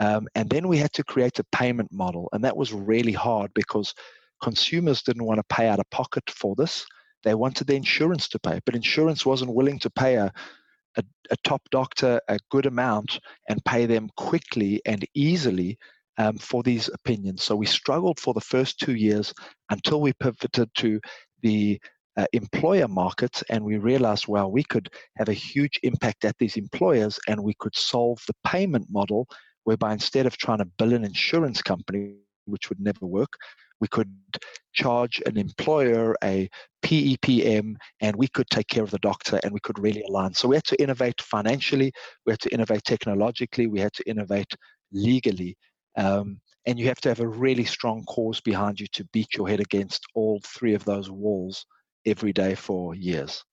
Um, 0.00 0.28
and 0.34 0.48
then 0.48 0.68
we 0.68 0.78
had 0.78 0.92
to 0.94 1.04
create 1.04 1.38
a 1.38 1.44
payment 1.52 1.90
model. 1.92 2.28
And 2.32 2.42
that 2.44 2.56
was 2.56 2.72
really 2.72 3.12
hard 3.12 3.52
because 3.54 3.94
consumers 4.42 5.02
didn't 5.02 5.24
want 5.24 5.38
to 5.38 5.54
pay 5.54 5.68
out 5.68 5.80
of 5.80 5.90
pocket 5.90 6.24
for 6.30 6.54
this. 6.56 6.86
They 7.22 7.34
wanted 7.34 7.66
the 7.66 7.74
insurance 7.74 8.28
to 8.28 8.38
pay, 8.38 8.60
but 8.64 8.74
insurance 8.74 9.26
wasn't 9.26 9.54
willing 9.54 9.78
to 9.80 9.90
pay 9.90 10.14
a, 10.14 10.32
a, 11.30 11.36
top 11.44 11.62
doctor 11.70 12.20
a 12.28 12.38
good 12.50 12.66
amount 12.66 13.20
and 13.48 13.64
pay 13.64 13.86
them 13.86 14.08
quickly 14.16 14.80
and 14.86 15.06
easily 15.14 15.78
um, 16.18 16.36
for 16.36 16.62
these 16.62 16.88
opinions. 16.88 17.42
So 17.42 17.56
we 17.56 17.66
struggled 17.66 18.20
for 18.20 18.34
the 18.34 18.40
first 18.40 18.78
two 18.78 18.94
years 18.94 19.32
until 19.70 20.00
we 20.00 20.12
pivoted 20.14 20.70
to 20.76 21.00
the 21.42 21.80
uh, 22.16 22.26
employer 22.32 22.88
market 22.88 23.42
and 23.50 23.64
we 23.64 23.78
realized 23.78 24.26
well 24.26 24.50
we 24.50 24.64
could 24.64 24.90
have 25.16 25.28
a 25.28 25.32
huge 25.32 25.78
impact 25.84 26.24
at 26.24 26.36
these 26.38 26.56
employers 26.56 27.18
and 27.28 27.42
we 27.42 27.54
could 27.60 27.74
solve 27.74 28.18
the 28.26 28.34
payment 28.44 28.86
model 28.90 29.26
whereby 29.64 29.92
instead 29.92 30.26
of 30.26 30.36
trying 30.36 30.58
to 30.58 30.64
bill 30.76 30.92
an 30.92 31.04
insurance 31.04 31.62
company 31.62 32.16
which 32.46 32.68
would 32.68 32.80
never 32.80 33.06
work 33.06 33.32
We 33.80 33.88
could 33.88 34.12
charge 34.72 35.22
an 35.26 35.36
employer 35.36 36.14
a 36.22 36.48
PEPM 36.82 37.76
and 38.00 38.16
we 38.16 38.28
could 38.28 38.48
take 38.50 38.68
care 38.68 38.82
of 38.82 38.90
the 38.90 38.98
doctor 38.98 39.40
and 39.42 39.52
we 39.52 39.60
could 39.60 39.78
really 39.78 40.02
align. 40.02 40.34
So 40.34 40.48
we 40.48 40.56
had 40.56 40.64
to 40.64 40.82
innovate 40.82 41.20
financially, 41.20 41.92
we 42.26 42.32
had 42.32 42.40
to 42.40 42.52
innovate 42.52 42.84
technologically, 42.84 43.66
we 43.66 43.80
had 43.80 43.92
to 43.94 44.08
innovate 44.08 44.54
legally. 44.92 45.56
Um, 45.96 46.40
and 46.66 46.78
you 46.78 46.86
have 46.86 47.00
to 47.00 47.08
have 47.08 47.20
a 47.20 47.28
really 47.28 47.64
strong 47.64 48.04
cause 48.04 48.40
behind 48.40 48.80
you 48.80 48.86
to 48.92 49.04
beat 49.12 49.34
your 49.34 49.48
head 49.48 49.60
against 49.60 50.02
all 50.14 50.40
three 50.44 50.74
of 50.74 50.84
those 50.84 51.10
walls 51.10 51.64
every 52.06 52.32
day 52.32 52.54
for 52.54 52.94
years. 52.94 53.44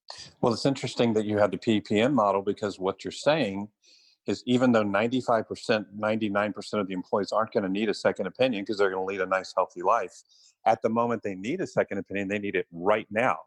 Well, 0.42 0.54
it's 0.54 0.66
interesting 0.66 1.14
that 1.14 1.26
you 1.26 1.38
had 1.38 1.52
the 1.52 1.58
PEPM 1.58 2.14
model 2.14 2.42
because 2.42 2.80
what 2.80 3.04
you're 3.04 3.12
saying 3.12 3.70
is 4.28 4.44
even 4.46 4.72
though 4.72 4.84
95%, 4.84 5.86
99% 6.00 6.74
of 6.74 6.88
the 6.88 6.94
employees 6.94 7.32
aren't 7.32 7.52
going 7.52 7.64
to 7.64 7.70
need 7.70 7.90
a 7.90 7.94
second 7.94 8.28
opinion 8.28 8.64
because 8.64 8.78
they're 8.78 8.90
going 8.90 9.02
to 9.02 9.06
lead 9.06 9.22
a 9.22 9.30
nice, 9.30 9.54
healthy 9.56 9.82
life, 9.82 10.24
at 10.66 10.82
the 10.82 10.90
moment 10.90 11.24
they 11.24 11.36
need 11.36 11.62
a 11.62 11.68
second 11.68 11.98
opinion, 11.98 12.28
they 12.28 12.40
need 12.40 12.56
it 12.56 12.68
right 12.72 13.08
now. 13.10 13.38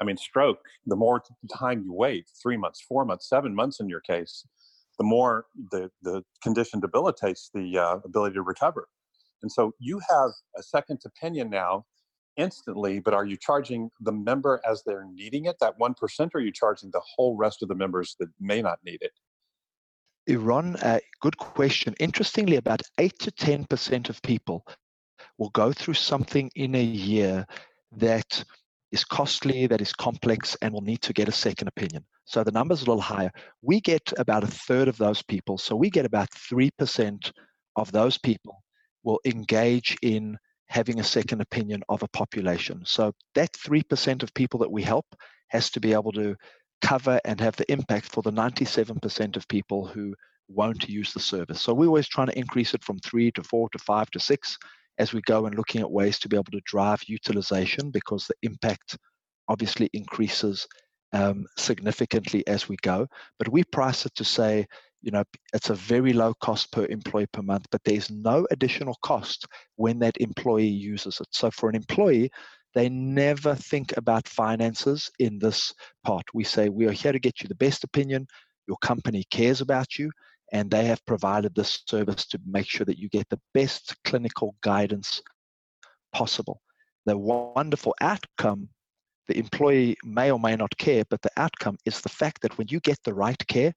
I 0.00 0.04
mean, 0.04 0.16
stroke, 0.16 0.58
the 0.84 0.96
more 0.96 1.22
time 1.56 1.82
you 1.82 1.92
wait, 1.92 2.26
three 2.42 2.56
months, 2.56 2.82
four 2.86 3.04
months, 3.04 3.28
seven 3.28 3.54
months 3.54 3.80
in 3.80 3.88
your 3.88 4.00
case, 4.00 4.46
the 4.98 5.04
more 5.04 5.46
the, 5.70 5.90
the 6.02 6.22
condition 6.42 6.80
debilitates 6.80 7.50
the 7.54 7.78
uh, 7.78 7.98
ability 8.04 8.34
to 8.34 8.42
recover. 8.42 8.88
And 9.42 9.50
so 9.50 9.72
you 9.78 10.00
have 10.08 10.30
a 10.56 10.62
second 10.62 11.00
opinion 11.04 11.50
now 11.50 11.84
instantly, 12.36 13.00
but 13.00 13.14
are 13.14 13.24
you 13.24 13.36
charging 13.36 13.90
the 14.00 14.12
member 14.12 14.60
as 14.68 14.82
they're 14.84 15.06
needing 15.12 15.46
it, 15.46 15.56
that 15.60 15.78
1%, 15.78 15.94
or 16.20 16.38
are 16.38 16.40
you 16.40 16.52
charging 16.52 16.90
the 16.90 17.02
whole 17.16 17.36
rest 17.36 17.62
of 17.62 17.68
the 17.68 17.74
members 17.74 18.16
that 18.20 18.28
may 18.40 18.60
not 18.60 18.78
need 18.84 18.98
it? 19.00 19.12
Ron, 20.34 20.76
uh, 20.76 20.98
good 21.20 21.36
question. 21.36 21.94
Interestingly, 22.00 22.56
about 22.56 22.82
8 22.98 23.16
to 23.20 23.30
10% 23.30 24.08
of 24.08 24.20
people 24.22 24.66
will 25.38 25.50
go 25.50 25.72
through 25.72 25.94
something 25.94 26.50
in 26.56 26.74
a 26.74 26.82
year 26.82 27.46
that 27.92 28.42
is 28.90 29.04
costly, 29.04 29.66
that 29.66 29.80
is 29.80 29.92
complex, 29.92 30.56
and 30.62 30.72
will 30.72 30.80
need 30.80 31.02
to 31.02 31.12
get 31.12 31.28
a 31.28 31.32
second 31.32 31.68
opinion. 31.68 32.04
So 32.24 32.42
the 32.42 32.50
number's 32.50 32.82
a 32.82 32.86
little 32.86 33.00
higher. 33.00 33.30
We 33.62 33.80
get 33.80 34.12
about 34.18 34.42
a 34.42 34.48
third 34.48 34.88
of 34.88 34.96
those 34.96 35.22
people. 35.22 35.58
So 35.58 35.76
we 35.76 35.90
get 35.90 36.06
about 36.06 36.30
3% 36.30 37.30
of 37.76 37.92
those 37.92 38.18
people 38.18 38.62
will 39.04 39.20
engage 39.24 39.96
in 40.02 40.36
having 40.68 40.98
a 40.98 41.04
second 41.04 41.40
opinion 41.40 41.84
of 41.88 42.02
a 42.02 42.08
population. 42.08 42.82
So 42.84 43.12
that 43.36 43.52
3% 43.52 44.24
of 44.24 44.34
people 44.34 44.58
that 44.60 44.72
we 44.72 44.82
help 44.82 45.06
has 45.48 45.70
to 45.70 45.80
be 45.80 45.92
able 45.92 46.10
to 46.12 46.34
cover 46.82 47.20
and 47.24 47.40
have 47.40 47.56
the 47.56 47.70
impact 47.70 48.06
for 48.06 48.22
the 48.22 48.32
97% 48.32 49.36
of 49.36 49.48
people 49.48 49.86
who 49.86 50.14
won't 50.48 50.88
use 50.88 51.12
the 51.12 51.20
service. 51.20 51.60
So 51.60 51.74
we're 51.74 51.86
always 51.86 52.08
trying 52.08 52.28
to 52.28 52.38
increase 52.38 52.74
it 52.74 52.84
from 52.84 52.98
three 53.00 53.30
to 53.32 53.42
four 53.42 53.68
to 53.70 53.78
five 53.78 54.10
to 54.10 54.20
six 54.20 54.56
as 54.98 55.12
we 55.12 55.20
go 55.22 55.46
and 55.46 55.56
looking 55.56 55.80
at 55.80 55.90
ways 55.90 56.18
to 56.20 56.28
be 56.28 56.36
able 56.36 56.52
to 56.52 56.60
drive 56.64 57.00
utilization 57.06 57.90
because 57.90 58.26
the 58.26 58.34
impact 58.42 58.96
obviously 59.48 59.90
increases 59.92 60.66
um, 61.12 61.46
significantly 61.56 62.46
as 62.46 62.68
we 62.68 62.76
go. 62.82 63.06
But 63.38 63.48
we 63.48 63.64
price 63.64 64.06
it 64.06 64.14
to 64.16 64.24
say, 64.24 64.66
you 65.02 65.10
know, 65.10 65.24
it's 65.52 65.70
a 65.70 65.74
very 65.74 66.12
low 66.12 66.34
cost 66.34 66.72
per 66.72 66.86
employee 66.86 67.28
per 67.32 67.42
month, 67.42 67.66
but 67.70 67.82
there's 67.84 68.10
no 68.10 68.46
additional 68.50 68.96
cost 69.02 69.46
when 69.76 69.98
that 70.00 70.16
employee 70.18 70.66
uses 70.66 71.20
it. 71.20 71.28
So 71.30 71.50
for 71.50 71.68
an 71.68 71.76
employee, 71.76 72.30
they 72.76 72.90
never 72.90 73.54
think 73.54 73.96
about 73.96 74.28
finances 74.28 75.10
in 75.18 75.38
this 75.38 75.72
part. 76.04 76.24
We 76.34 76.44
say, 76.44 76.68
we 76.68 76.86
are 76.86 76.92
here 76.92 77.10
to 77.10 77.18
get 77.18 77.40
you 77.40 77.48
the 77.48 77.54
best 77.54 77.84
opinion. 77.84 78.26
Your 78.68 78.76
company 78.82 79.24
cares 79.30 79.62
about 79.62 79.98
you, 79.98 80.10
and 80.52 80.70
they 80.70 80.84
have 80.84 81.04
provided 81.06 81.54
this 81.54 81.82
service 81.88 82.26
to 82.26 82.40
make 82.44 82.68
sure 82.68 82.84
that 82.84 82.98
you 82.98 83.08
get 83.08 83.30
the 83.30 83.40
best 83.54 83.96
clinical 84.04 84.56
guidance 84.60 85.22
possible. 86.12 86.60
The 87.06 87.16
wonderful 87.16 87.94
outcome, 88.02 88.68
the 89.26 89.38
employee 89.38 89.96
may 90.04 90.30
or 90.30 90.38
may 90.38 90.54
not 90.54 90.76
care, 90.76 91.04
but 91.08 91.22
the 91.22 91.32
outcome 91.38 91.78
is 91.86 92.02
the 92.02 92.10
fact 92.10 92.42
that 92.42 92.58
when 92.58 92.68
you 92.68 92.80
get 92.80 93.02
the 93.04 93.14
right 93.14 93.42
care, 93.46 93.72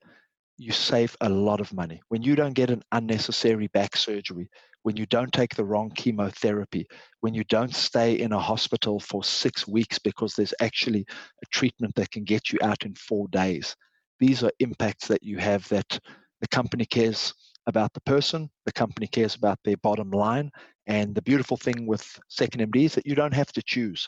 you 0.57 0.73
save 0.73 1.15
a 1.21 1.29
lot 1.29 1.61
of 1.61 1.71
money. 1.71 2.01
When 2.09 2.21
you 2.21 2.35
don't 2.35 2.51
get 2.51 2.69
an 2.69 2.83
unnecessary 2.91 3.67
back 3.67 3.95
surgery, 3.95 4.49
when 4.83 4.95
you 4.97 5.05
don't 5.05 5.31
take 5.33 5.55
the 5.55 5.65
wrong 5.65 5.91
chemotherapy, 5.91 6.87
when 7.21 7.33
you 7.33 7.43
don't 7.45 7.75
stay 7.75 8.19
in 8.19 8.31
a 8.31 8.39
hospital 8.39 8.99
for 8.99 9.23
six 9.23 9.67
weeks 9.67 9.99
because 9.99 10.33
there's 10.33 10.53
actually 10.61 11.05
a 11.43 11.45
treatment 11.51 11.93
that 11.95 12.11
can 12.11 12.23
get 12.23 12.51
you 12.51 12.59
out 12.61 12.85
in 12.85 12.95
four 12.95 13.27
days. 13.29 13.75
These 14.19 14.43
are 14.43 14.51
impacts 14.59 15.07
that 15.07 15.23
you 15.23 15.37
have 15.37 15.67
that 15.69 15.99
the 16.41 16.47
company 16.47 16.85
cares 16.85 17.33
about 17.67 17.93
the 17.93 18.01
person, 18.01 18.49
the 18.65 18.71
company 18.71 19.07
cares 19.07 19.35
about 19.35 19.59
their 19.63 19.77
bottom 19.77 20.11
line. 20.11 20.49
And 20.87 21.13
the 21.13 21.21
beautiful 21.21 21.57
thing 21.57 21.85
with 21.85 22.19
Second 22.29 22.71
MD 22.71 22.85
is 22.85 22.95
that 22.95 23.05
you 23.05 23.15
don't 23.15 23.33
have 23.33 23.51
to 23.53 23.61
choose. 23.61 24.07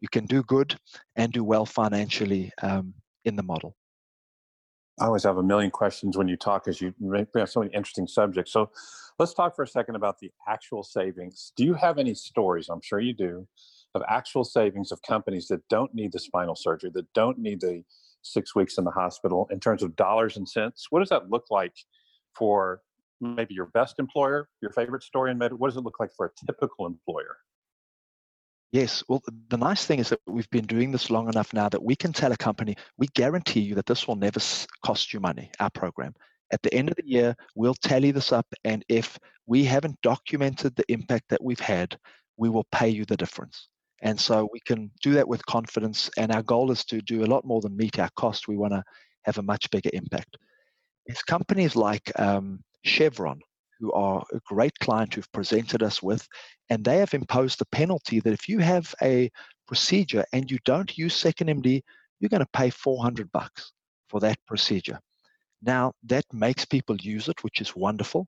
You 0.00 0.08
can 0.10 0.26
do 0.26 0.42
good 0.42 0.76
and 1.16 1.32
do 1.32 1.44
well 1.44 1.66
financially 1.66 2.50
um, 2.62 2.94
in 3.24 3.36
the 3.36 3.42
model. 3.42 3.74
I 5.00 5.06
always 5.06 5.22
have 5.24 5.36
a 5.36 5.42
million 5.42 5.70
questions 5.70 6.16
when 6.16 6.28
you 6.28 6.36
talk, 6.36 6.66
as 6.66 6.80
you 6.80 6.92
have 7.36 7.50
so 7.50 7.60
many 7.60 7.72
interesting 7.72 8.06
subjects. 8.06 8.52
So 8.52 8.70
let's 9.18 9.32
talk 9.32 9.54
for 9.54 9.62
a 9.62 9.68
second 9.68 9.94
about 9.94 10.18
the 10.18 10.30
actual 10.48 10.82
savings. 10.82 11.52
Do 11.56 11.64
you 11.64 11.74
have 11.74 11.98
any 11.98 12.14
stories? 12.14 12.68
I'm 12.68 12.80
sure 12.82 12.98
you 12.98 13.14
do, 13.14 13.46
of 13.94 14.02
actual 14.08 14.44
savings 14.44 14.90
of 14.90 15.00
companies 15.02 15.48
that 15.48 15.66
don't 15.68 15.94
need 15.94 16.12
the 16.12 16.18
spinal 16.18 16.56
surgery, 16.56 16.90
that 16.94 17.12
don't 17.14 17.38
need 17.38 17.60
the 17.60 17.84
six 18.22 18.54
weeks 18.54 18.78
in 18.78 18.84
the 18.84 18.90
hospital 18.90 19.48
in 19.50 19.60
terms 19.60 19.82
of 19.82 19.94
dollars 19.96 20.36
and 20.36 20.48
cents? 20.48 20.88
What 20.90 21.00
does 21.00 21.08
that 21.10 21.30
look 21.30 21.44
like 21.50 21.74
for 22.36 22.82
maybe 23.20 23.54
your 23.54 23.66
best 23.66 23.98
employer, 23.98 24.48
your 24.60 24.72
favorite 24.72 25.02
story 25.02 25.30
in 25.30 25.38
med? 25.38 25.52
What 25.52 25.68
does 25.68 25.76
it 25.76 25.84
look 25.84 26.00
like 26.00 26.10
for 26.16 26.26
a 26.26 26.46
typical 26.46 26.86
employer? 26.86 27.36
Yes. 28.70 29.02
Well, 29.08 29.22
the 29.48 29.56
nice 29.56 29.86
thing 29.86 29.98
is 29.98 30.10
that 30.10 30.20
we've 30.26 30.50
been 30.50 30.66
doing 30.66 30.92
this 30.92 31.10
long 31.10 31.28
enough 31.28 31.54
now 31.54 31.68
that 31.70 31.82
we 31.82 31.96
can 31.96 32.12
tell 32.12 32.32
a 32.32 32.36
company, 32.36 32.76
we 32.98 33.06
guarantee 33.14 33.60
you 33.60 33.74
that 33.74 33.86
this 33.86 34.06
will 34.06 34.16
never 34.16 34.40
cost 34.84 35.12
you 35.12 35.20
money, 35.20 35.50
our 35.58 35.70
program. 35.70 36.14
At 36.52 36.62
the 36.62 36.72
end 36.74 36.90
of 36.90 36.96
the 36.96 37.08
year, 37.08 37.34
we'll 37.54 37.74
tally 37.74 38.10
this 38.10 38.30
up. 38.30 38.46
And 38.64 38.84
if 38.88 39.18
we 39.46 39.64
haven't 39.64 40.00
documented 40.02 40.76
the 40.76 40.84
impact 40.88 41.24
that 41.30 41.42
we've 41.42 41.60
had, 41.60 41.98
we 42.36 42.50
will 42.50 42.66
pay 42.70 42.88
you 42.88 43.06
the 43.06 43.16
difference. 43.16 43.68
And 44.02 44.20
so 44.20 44.48
we 44.52 44.60
can 44.60 44.90
do 45.02 45.14
that 45.14 45.26
with 45.26 45.44
confidence. 45.46 46.10
And 46.18 46.30
our 46.30 46.42
goal 46.42 46.70
is 46.70 46.84
to 46.86 47.00
do 47.00 47.24
a 47.24 47.26
lot 47.26 47.44
more 47.46 47.60
than 47.60 47.76
meet 47.76 47.98
our 47.98 48.10
cost. 48.16 48.48
We 48.48 48.58
want 48.58 48.74
to 48.74 48.84
have 49.24 49.38
a 49.38 49.42
much 49.42 49.70
bigger 49.70 49.90
impact. 49.94 50.36
It's 51.06 51.22
companies 51.22 51.74
like 51.74 52.12
um, 52.20 52.60
Chevron, 52.84 53.40
who 53.78 53.92
are 53.92 54.24
a 54.32 54.40
great 54.46 54.78
client 54.80 55.14
who've 55.14 55.32
presented 55.32 55.82
us 55.82 56.02
with, 56.02 56.26
and 56.70 56.84
they 56.84 56.98
have 56.98 57.14
imposed 57.14 57.60
a 57.60 57.66
penalty 57.66 58.20
that 58.20 58.32
if 58.32 58.48
you 58.48 58.58
have 58.58 58.94
a 59.02 59.30
procedure 59.66 60.24
and 60.32 60.50
you 60.50 60.58
don't 60.64 60.96
use 60.98 61.14
Second 61.14 61.48
MD, 61.48 61.82
you're 62.20 62.28
going 62.28 62.40
to 62.40 62.48
pay 62.52 62.70
400 62.70 63.30
bucks 63.32 63.72
for 64.08 64.20
that 64.20 64.38
procedure. 64.46 64.98
Now, 65.62 65.92
that 66.04 66.24
makes 66.32 66.64
people 66.64 66.96
use 66.96 67.28
it, 67.28 67.42
which 67.42 67.60
is 67.60 67.76
wonderful. 67.76 68.26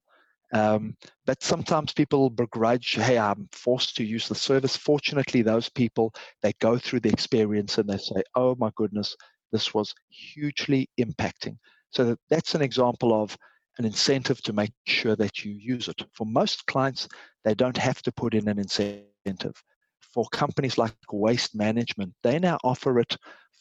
Um, 0.52 0.96
but 1.26 1.42
sometimes 1.42 1.92
people 1.92 2.28
begrudge, 2.28 2.94
hey, 2.94 3.18
I'm 3.18 3.48
forced 3.52 3.96
to 3.96 4.04
use 4.04 4.26
the 4.28 4.34
service. 4.34 4.76
Fortunately, 4.76 5.42
those 5.42 5.68
people, 5.68 6.12
they 6.42 6.52
go 6.60 6.76
through 6.76 7.00
the 7.00 7.08
experience 7.12 7.78
and 7.78 7.88
they 7.88 7.98
say, 7.98 8.22
oh 8.34 8.56
my 8.58 8.70
goodness, 8.74 9.16
this 9.52 9.72
was 9.72 9.94
hugely 10.08 10.88
impacting. 10.98 11.56
So 11.90 12.16
that's 12.28 12.54
an 12.54 12.62
example 12.62 13.20
of 13.20 13.36
an 13.78 13.84
incentive 13.84 14.42
to 14.42 14.52
make 14.52 14.72
sure 14.86 15.16
that 15.16 15.44
you 15.44 15.52
use 15.52 15.88
it. 15.88 16.02
For 16.12 16.26
most 16.26 16.66
clients, 16.66 17.08
they 17.44 17.54
don't 17.54 17.76
have 17.76 18.02
to 18.02 18.12
put 18.12 18.34
in 18.34 18.48
an 18.48 18.58
incentive. 18.58 19.62
For 20.00 20.26
companies 20.32 20.76
like 20.76 20.94
Waste 21.12 21.54
Management, 21.54 22.14
they 22.22 22.38
now 22.38 22.58
offer 22.64 22.98
it 22.98 23.16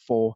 for 0.06 0.34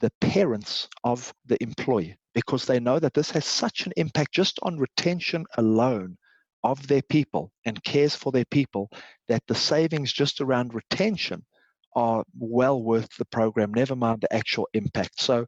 the 0.00 0.10
parents 0.20 0.88
of 1.04 1.32
the 1.46 1.62
employee 1.62 2.16
because 2.34 2.64
they 2.64 2.80
know 2.80 2.98
that 2.98 3.14
this 3.14 3.30
has 3.30 3.44
such 3.44 3.86
an 3.86 3.92
impact 3.96 4.32
just 4.32 4.58
on 4.62 4.78
retention 4.78 5.44
alone 5.58 6.16
of 6.64 6.86
their 6.86 7.02
people 7.02 7.52
and 7.64 7.82
cares 7.84 8.14
for 8.14 8.32
their 8.32 8.44
people 8.46 8.88
that 9.28 9.42
the 9.48 9.54
savings 9.54 10.12
just 10.12 10.40
around 10.40 10.74
retention 10.74 11.44
are 11.94 12.24
well 12.38 12.82
worth 12.82 13.08
the 13.18 13.24
program, 13.26 13.74
never 13.74 13.94
mind 13.94 14.22
the 14.22 14.32
actual 14.34 14.68
impact. 14.72 15.20
So 15.20 15.46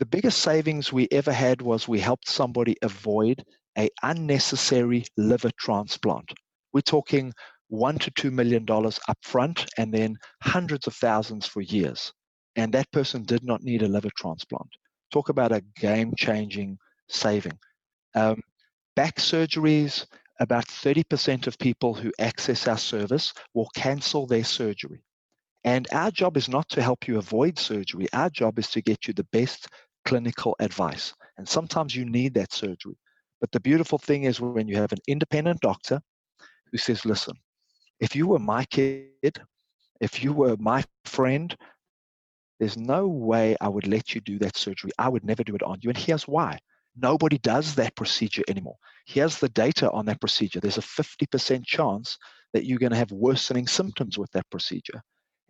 the 0.00 0.06
biggest 0.06 0.38
savings 0.40 0.92
we 0.92 1.06
ever 1.12 1.32
had 1.32 1.62
was 1.62 1.86
we 1.86 2.00
helped 2.00 2.28
somebody 2.28 2.74
avoid 2.82 3.44
a 3.78 3.88
unnecessary 4.02 5.04
liver 5.16 5.50
transplant. 5.60 6.32
We're 6.72 6.80
talking 6.80 7.32
one 7.68 7.98
to 7.98 8.10
two 8.10 8.32
million 8.32 8.64
dollars 8.64 8.98
upfront 9.08 9.68
and 9.78 9.94
then 9.94 10.16
hundreds 10.42 10.88
of 10.88 10.94
thousands 10.94 11.46
for 11.46 11.60
years. 11.60 12.12
And 12.56 12.72
that 12.72 12.90
person 12.90 13.22
did 13.22 13.44
not 13.44 13.62
need 13.62 13.82
a 13.82 13.88
liver 13.88 14.10
transplant 14.16 14.70
talk 15.10 15.28
about 15.28 15.52
a 15.52 15.62
game 15.76 16.12
changing 16.16 16.78
saving. 17.08 17.58
Um, 18.14 18.40
back 18.96 19.16
surgeries, 19.16 20.06
about 20.40 20.66
30% 20.66 21.46
of 21.46 21.58
people 21.58 21.94
who 21.94 22.12
access 22.18 22.66
our 22.66 22.78
service 22.78 23.32
will 23.54 23.68
cancel 23.74 24.26
their 24.26 24.44
surgery. 24.44 25.02
And 25.64 25.86
our 25.92 26.10
job 26.10 26.36
is 26.38 26.48
not 26.48 26.68
to 26.70 26.82
help 26.82 27.06
you 27.06 27.18
avoid 27.18 27.58
surgery. 27.58 28.06
Our 28.14 28.30
job 28.30 28.58
is 28.58 28.70
to 28.70 28.80
get 28.80 29.06
you 29.06 29.12
the 29.12 29.24
best 29.32 29.68
clinical 30.04 30.56
advice. 30.60 31.14
And 31.38 31.48
sometimes 31.48 31.94
you 31.94 32.04
need 32.04 32.34
that 32.34 32.52
surgery. 32.52 32.96
But 33.40 33.52
the 33.52 33.60
beautiful 33.60 33.98
thing 33.98 34.24
is 34.24 34.40
when 34.40 34.68
you 34.68 34.76
have 34.76 34.92
an 34.92 34.98
independent 35.08 35.60
doctor 35.60 36.00
who 36.70 36.78
says, 36.78 37.04
listen, 37.04 37.34
If 38.00 38.16
you 38.16 38.26
were 38.26 38.38
my 38.38 38.64
kid, 38.64 39.38
if 40.00 40.24
you 40.24 40.32
were 40.32 40.56
my 40.58 40.82
friend, 41.04 41.54
there's 42.58 42.76
no 42.76 43.06
way 43.06 43.56
I 43.60 43.68
would 43.68 43.86
let 43.86 44.14
you 44.14 44.20
do 44.22 44.38
that 44.38 44.56
surgery. 44.56 44.90
I 44.98 45.08
would 45.08 45.24
never 45.24 45.44
do 45.44 45.54
it 45.54 45.62
on 45.62 45.78
you. 45.82 45.90
And 45.90 45.98
here's 45.98 46.26
why. 46.26 46.58
Nobody 46.96 47.38
does 47.38 47.74
that 47.76 47.94
procedure 47.94 48.42
anymore. 48.48 48.76
Here's 49.06 49.38
the 49.38 49.48
data 49.50 49.90
on 49.92 50.06
that 50.06 50.20
procedure. 50.20 50.60
There's 50.60 50.78
a 50.78 50.82
50% 50.82 51.64
chance 51.64 52.18
that 52.52 52.64
you're 52.64 52.78
going 52.78 52.92
to 52.92 52.98
have 52.98 53.12
worsening 53.12 53.66
symptoms 53.66 54.18
with 54.18 54.30
that 54.32 54.48
procedure. 54.50 55.00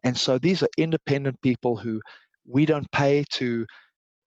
And 0.05 0.17
so 0.17 0.39
these 0.39 0.63
are 0.63 0.69
independent 0.77 1.41
people 1.41 1.77
who 1.77 2.01
we 2.47 2.67
don't 2.67 2.91
pay 2.93 3.25
to 3.31 3.67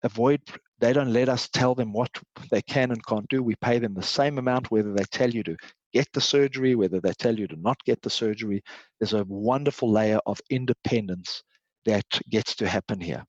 avoid, 0.02 0.40
they 0.80 0.92
don't 0.92 1.12
let 1.12 1.28
us 1.28 1.48
tell 1.48 1.74
them 1.74 1.92
what 1.92 2.10
they 2.50 2.62
can 2.62 2.90
and 2.90 3.04
can't 3.06 3.28
do. 3.28 3.42
We 3.42 3.54
pay 3.56 3.78
them 3.78 3.94
the 3.94 4.02
same 4.02 4.38
amount 4.38 4.70
whether 4.70 4.92
they 4.92 5.04
tell 5.04 5.30
you 5.30 5.42
to 5.44 5.56
get 5.92 6.08
the 6.12 6.20
surgery, 6.20 6.74
whether 6.74 7.00
they 7.00 7.12
tell 7.12 7.38
you 7.38 7.46
to 7.48 7.56
not 7.56 7.78
get 7.84 8.02
the 8.02 8.10
surgery. 8.10 8.62
There's 8.98 9.12
a 9.12 9.24
wonderful 9.24 9.90
layer 9.90 10.18
of 10.26 10.40
independence 10.50 11.42
that 11.84 12.04
gets 12.30 12.54
to 12.56 12.68
happen 12.68 13.00
here. 13.00 13.24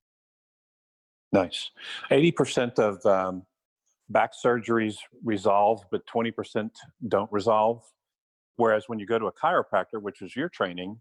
Nice. 1.32 1.70
80% 2.10 2.78
of 2.78 3.04
um, 3.06 3.42
back 4.08 4.32
surgeries 4.32 4.96
resolve, 5.24 5.84
but 5.90 6.02
20% 6.06 6.70
don't 7.08 7.30
resolve. 7.32 7.82
Whereas 8.56 8.84
when 8.86 8.98
you 8.98 9.06
go 9.06 9.18
to 9.18 9.26
a 9.26 9.32
chiropractor, 9.32 10.00
which 10.00 10.22
is 10.22 10.36
your 10.36 10.48
training, 10.48 11.00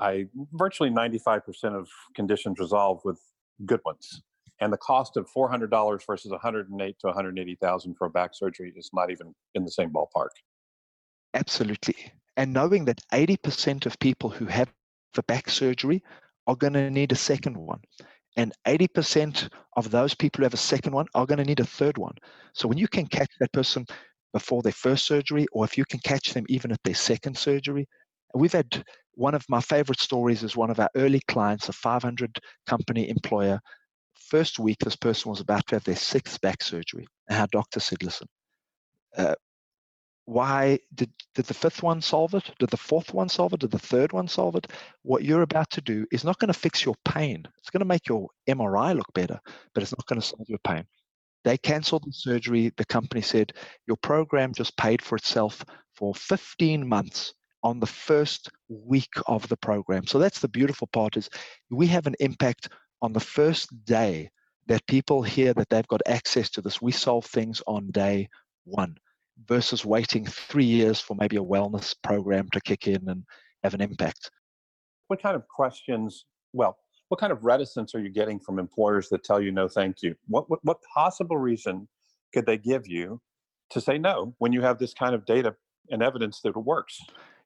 I 0.00 0.26
virtually 0.52 0.90
95% 0.90 1.42
of 1.78 1.88
conditions 2.14 2.58
resolve 2.58 3.00
with 3.04 3.20
good 3.64 3.80
ones. 3.84 4.22
And 4.60 4.72
the 4.72 4.78
cost 4.78 5.16
of 5.16 5.28
$400 5.34 6.06
versus 6.06 6.30
108 6.30 6.98
to 7.00 7.06
180,000 7.06 7.94
for 7.94 8.06
a 8.06 8.10
back 8.10 8.34
surgery 8.34 8.72
is 8.76 8.90
not 8.92 9.10
even 9.10 9.34
in 9.54 9.64
the 9.64 9.70
same 9.70 9.90
ballpark. 9.90 10.28
Absolutely. 11.34 11.96
And 12.36 12.52
knowing 12.52 12.84
that 12.86 13.00
80% 13.12 13.86
of 13.86 13.98
people 13.98 14.30
who 14.30 14.46
have 14.46 14.72
the 15.14 15.22
back 15.24 15.48
surgery 15.48 16.02
are 16.46 16.56
going 16.56 16.72
to 16.74 16.90
need 16.90 17.12
a 17.12 17.16
second 17.16 17.56
one. 17.56 17.80
And 18.36 18.52
80% 18.66 19.48
of 19.76 19.90
those 19.90 20.14
people 20.14 20.38
who 20.38 20.44
have 20.44 20.54
a 20.54 20.58
second 20.58 20.92
one 20.92 21.06
are 21.14 21.26
going 21.26 21.38
to 21.38 21.44
need 21.44 21.60
a 21.60 21.64
third 21.64 21.98
one. 21.98 22.14
So 22.54 22.68
when 22.68 22.78
you 22.78 22.88
can 22.88 23.06
catch 23.06 23.30
that 23.40 23.52
person 23.52 23.86
before 24.32 24.62
their 24.62 24.72
first 24.72 25.06
surgery, 25.06 25.46
or 25.52 25.64
if 25.64 25.76
you 25.76 25.84
can 25.84 26.00
catch 26.00 26.32
them 26.32 26.44
even 26.48 26.70
at 26.70 26.80
their 26.84 26.94
second 26.94 27.36
surgery, 27.36 27.88
we've 28.34 28.52
had 28.52 28.84
one 29.14 29.34
of 29.34 29.44
my 29.48 29.60
favorite 29.60 30.00
stories 30.00 30.42
is 30.42 30.56
one 30.56 30.70
of 30.70 30.78
our 30.78 30.88
early 30.94 31.20
clients, 31.28 31.68
a 31.68 31.72
500 31.72 32.38
company 32.66 33.08
employer. 33.08 33.60
First 34.30 34.58
week, 34.58 34.78
this 34.78 34.96
person 34.96 35.30
was 35.30 35.40
about 35.40 35.66
to 35.66 35.74
have 35.76 35.84
their 35.84 35.96
sixth 35.96 36.40
back 36.40 36.62
surgery. 36.62 37.06
And 37.28 37.38
our 37.38 37.48
doctor 37.48 37.80
said, 37.80 38.02
listen, 38.02 38.28
uh, 39.16 39.34
why 40.24 40.78
did, 40.94 41.10
did 41.34 41.46
the 41.46 41.54
fifth 41.54 41.82
one 41.82 42.00
solve 42.00 42.34
it? 42.34 42.48
Did 42.60 42.70
the 42.70 42.76
fourth 42.76 43.12
one 43.12 43.28
solve 43.28 43.52
it? 43.54 43.60
Did 43.60 43.72
the 43.72 43.78
third 43.80 44.12
one 44.12 44.28
solve 44.28 44.54
it? 44.54 44.68
What 45.02 45.24
you're 45.24 45.42
about 45.42 45.70
to 45.70 45.80
do 45.80 46.06
is 46.12 46.22
not 46.22 46.38
going 46.38 46.52
to 46.52 46.58
fix 46.58 46.84
your 46.84 46.94
pain. 47.04 47.44
It's 47.58 47.70
going 47.70 47.80
to 47.80 47.86
make 47.86 48.08
your 48.08 48.28
MRI 48.48 48.94
look 48.94 49.12
better, 49.14 49.40
but 49.74 49.82
it's 49.82 49.92
not 49.92 50.06
going 50.06 50.20
to 50.20 50.26
solve 50.26 50.48
your 50.48 50.60
pain. 50.62 50.84
They 51.42 51.58
canceled 51.58 52.04
the 52.06 52.12
surgery. 52.12 52.72
The 52.76 52.84
company 52.84 53.22
said, 53.22 53.52
Your 53.88 53.96
program 53.96 54.54
just 54.54 54.76
paid 54.76 55.02
for 55.02 55.16
itself 55.16 55.64
for 55.94 56.14
15 56.14 56.86
months 56.86 57.34
on 57.62 57.80
the 57.80 57.86
first 57.86 58.48
week 58.68 59.12
of 59.26 59.48
the 59.48 59.56
program. 59.56 60.06
So 60.06 60.18
that's 60.18 60.38
the 60.38 60.48
beautiful 60.48 60.86
part 60.92 61.16
is 61.16 61.28
we 61.70 61.86
have 61.88 62.06
an 62.06 62.14
impact 62.20 62.68
on 63.02 63.12
the 63.12 63.20
first 63.20 63.84
day 63.84 64.30
that 64.66 64.86
people 64.86 65.22
hear 65.22 65.52
that 65.54 65.68
they've 65.68 65.88
got 65.88 66.02
access 66.06 66.50
to 66.50 66.60
this. 66.60 66.80
We 66.80 66.92
solve 66.92 67.26
things 67.26 67.62
on 67.66 67.90
day 67.90 68.28
one 68.64 68.96
versus 69.46 69.84
waiting 69.84 70.26
three 70.26 70.64
years 70.64 71.00
for 71.00 71.14
maybe 71.14 71.36
a 71.36 71.42
wellness 71.42 71.94
program 72.02 72.48
to 72.52 72.60
kick 72.60 72.86
in 72.86 73.08
and 73.08 73.24
have 73.64 73.74
an 73.74 73.80
impact. 73.80 74.30
What 75.08 75.22
kind 75.22 75.34
of 75.34 75.48
questions, 75.48 76.26
well, 76.52 76.76
what 77.08 77.18
kind 77.18 77.32
of 77.32 77.44
reticence 77.44 77.94
are 77.94 78.00
you 78.00 78.10
getting 78.10 78.38
from 78.38 78.58
employers 78.58 79.08
that 79.08 79.24
tell 79.24 79.40
you 79.40 79.50
no 79.50 79.66
thank 79.66 80.02
you? 80.02 80.14
What, 80.28 80.48
what, 80.48 80.60
what 80.62 80.78
possible 80.94 81.36
reason 81.36 81.88
could 82.32 82.46
they 82.46 82.58
give 82.58 82.86
you 82.86 83.20
to 83.70 83.80
say 83.80 83.98
no 83.98 84.34
when 84.38 84.52
you 84.52 84.60
have 84.60 84.78
this 84.78 84.94
kind 84.94 85.14
of 85.14 85.24
data 85.24 85.56
and 85.90 86.02
evidence 86.02 86.40
that 86.42 86.50
it 86.50 86.56
works? 86.56 87.00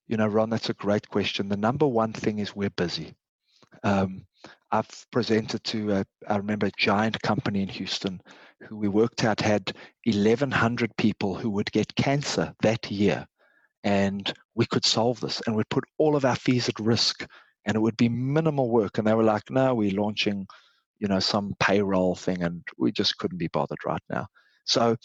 You 0.07 0.19
know, 0.19 0.27
Ron, 0.27 0.51
that's 0.51 0.69
a 0.69 0.75
great 0.75 1.09
question. 1.09 1.49
The 1.49 1.57
number 1.57 1.87
one 1.87 2.13
thing 2.13 2.39
is 2.39 2.55
we're 2.55 2.69
busy. 2.71 3.15
Um, 3.83 4.27
I've 4.71 5.07
presented 5.13 5.63
to, 5.65 5.93
a, 5.93 6.05
I 6.29 6.37
remember, 6.37 6.67
a 6.67 6.73
giant 6.77 7.21
company 7.23 7.63
in 7.63 7.69
Houston 7.69 8.21
who 8.69 8.77
we 8.77 8.89
worked 8.89 9.25
out 9.25 9.41
had 9.41 9.73
1,100 10.05 10.97
people 10.97 11.35
who 11.35 11.51
would 11.51 11.71
get 11.73 11.95
cancer 11.95 12.53
that 12.63 12.91
year. 12.91 13.27
And 13.85 14.33
we 14.55 14.67
could 14.67 14.85
solve 14.85 15.21
this 15.21 15.43
and 15.47 15.55
we'd 15.55 15.69
put 15.69 15.85
all 15.99 16.17
of 16.17 16.25
our 16.25 16.37
fees 16.37 16.69
at 16.69 16.81
risk 16.81 17.27
and 17.67 17.77
it 17.77 17.81
would 17.81 17.97
be 17.97 18.09
minimal 18.09 18.71
work. 18.71 18.99
And 18.99 19.07
they 19.07 19.15
were 19.15 19.23
like, 19.23 19.51
no, 19.51 19.75
we're 19.75 19.99
launching, 19.99 20.47
you 20.99 21.09
know, 21.09 21.21
some 21.21 21.55
payroll 21.61 22.15
thing 22.15 22.43
and 22.43 22.63
we 22.79 22.93
just 22.93 23.19
couldn't 23.19 23.39
be 23.39 23.49
bothered 23.49 23.85
right 23.85 24.03
now. 24.11 24.27
So 24.65 24.97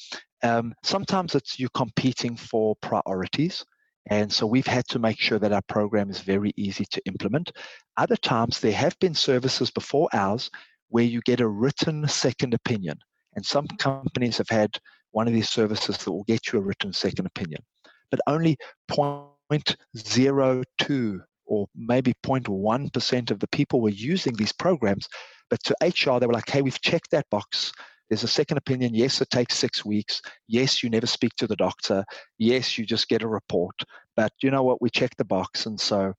um, 0.44 0.74
sometimes 0.84 1.36
it's 1.36 1.60
you 1.60 1.68
competing 1.76 2.38
for 2.38 2.76
priorities. 2.82 3.66
And 4.10 4.32
so 4.32 4.48
we've 4.48 4.68
had 4.68 4.88
to 4.90 5.00
make 5.00 5.20
sure 5.20 5.40
that 5.40 5.54
our 5.54 5.62
program 5.68 6.10
is 6.10 6.20
very 6.20 6.54
easy 6.58 6.86
to 6.86 7.02
implement. 7.06 7.52
Other 7.98 8.16
times 8.16 8.60
there 8.60 8.72
have 8.72 8.98
been 9.00 9.14
services 9.14 9.70
before 9.70 10.10
ours 10.14 10.50
where 10.90 11.04
you 11.04 11.22
get 11.22 11.42
a 11.42 11.48
written 11.48 12.08
second 12.08 12.56
opinion. 12.56 12.98
And 13.36 13.46
some 13.46 13.68
companies 13.68 14.40
have 14.40 14.50
had 14.50 14.80
one 15.12 15.28
of 15.28 15.34
these 15.34 15.50
services 15.50 15.98
that 15.98 16.12
will 16.12 16.24
get 16.24 16.52
you 16.52 16.60
a 16.60 16.62
written 16.62 16.92
second 16.92 17.28
opinion, 17.28 17.62
but 18.10 18.20
only 18.28 18.58
0.02 18.90 21.22
or 21.46 21.68
maybe 21.76 22.14
0.1% 22.24 23.32
of 23.32 23.40
the 23.40 23.48
people 23.48 23.82
were 23.82 23.90
using 23.90 24.34
these 24.34 24.54
programs. 24.54 25.08
But 25.50 25.64
to 25.64 25.76
HR, 25.82 26.20
they 26.20 26.28
were 26.28 26.34
like, 26.34 26.50
hey, 26.50 26.62
we've 26.62 26.82
checked 26.82 27.12
that 27.12 27.30
box. 27.30 27.72
There's 28.10 28.24
a 28.24 28.28
second 28.28 28.58
opinion. 28.58 28.96
Yes, 28.96 29.22
it 29.22 29.30
takes 29.30 29.56
six 29.56 29.86
weeks. 29.86 30.22
Yes, 30.48 30.82
you 30.82 30.90
never 30.90 31.08
speak 31.08 31.36
to 31.38 31.48
the 31.48 31.56
doctor. 31.56 32.04
Yes, 32.38 32.78
you 32.78 32.86
just 32.86 33.08
get 33.08 33.22
a 33.22 33.28
report. 33.28 33.76
But 34.16 34.32
you 34.42 34.52
know 34.52 34.64
what? 34.64 34.82
We 34.82 34.90
check 34.90 35.12
the 35.18 35.26
box. 35.26 35.66
And 35.66 35.80
so 35.80 36.14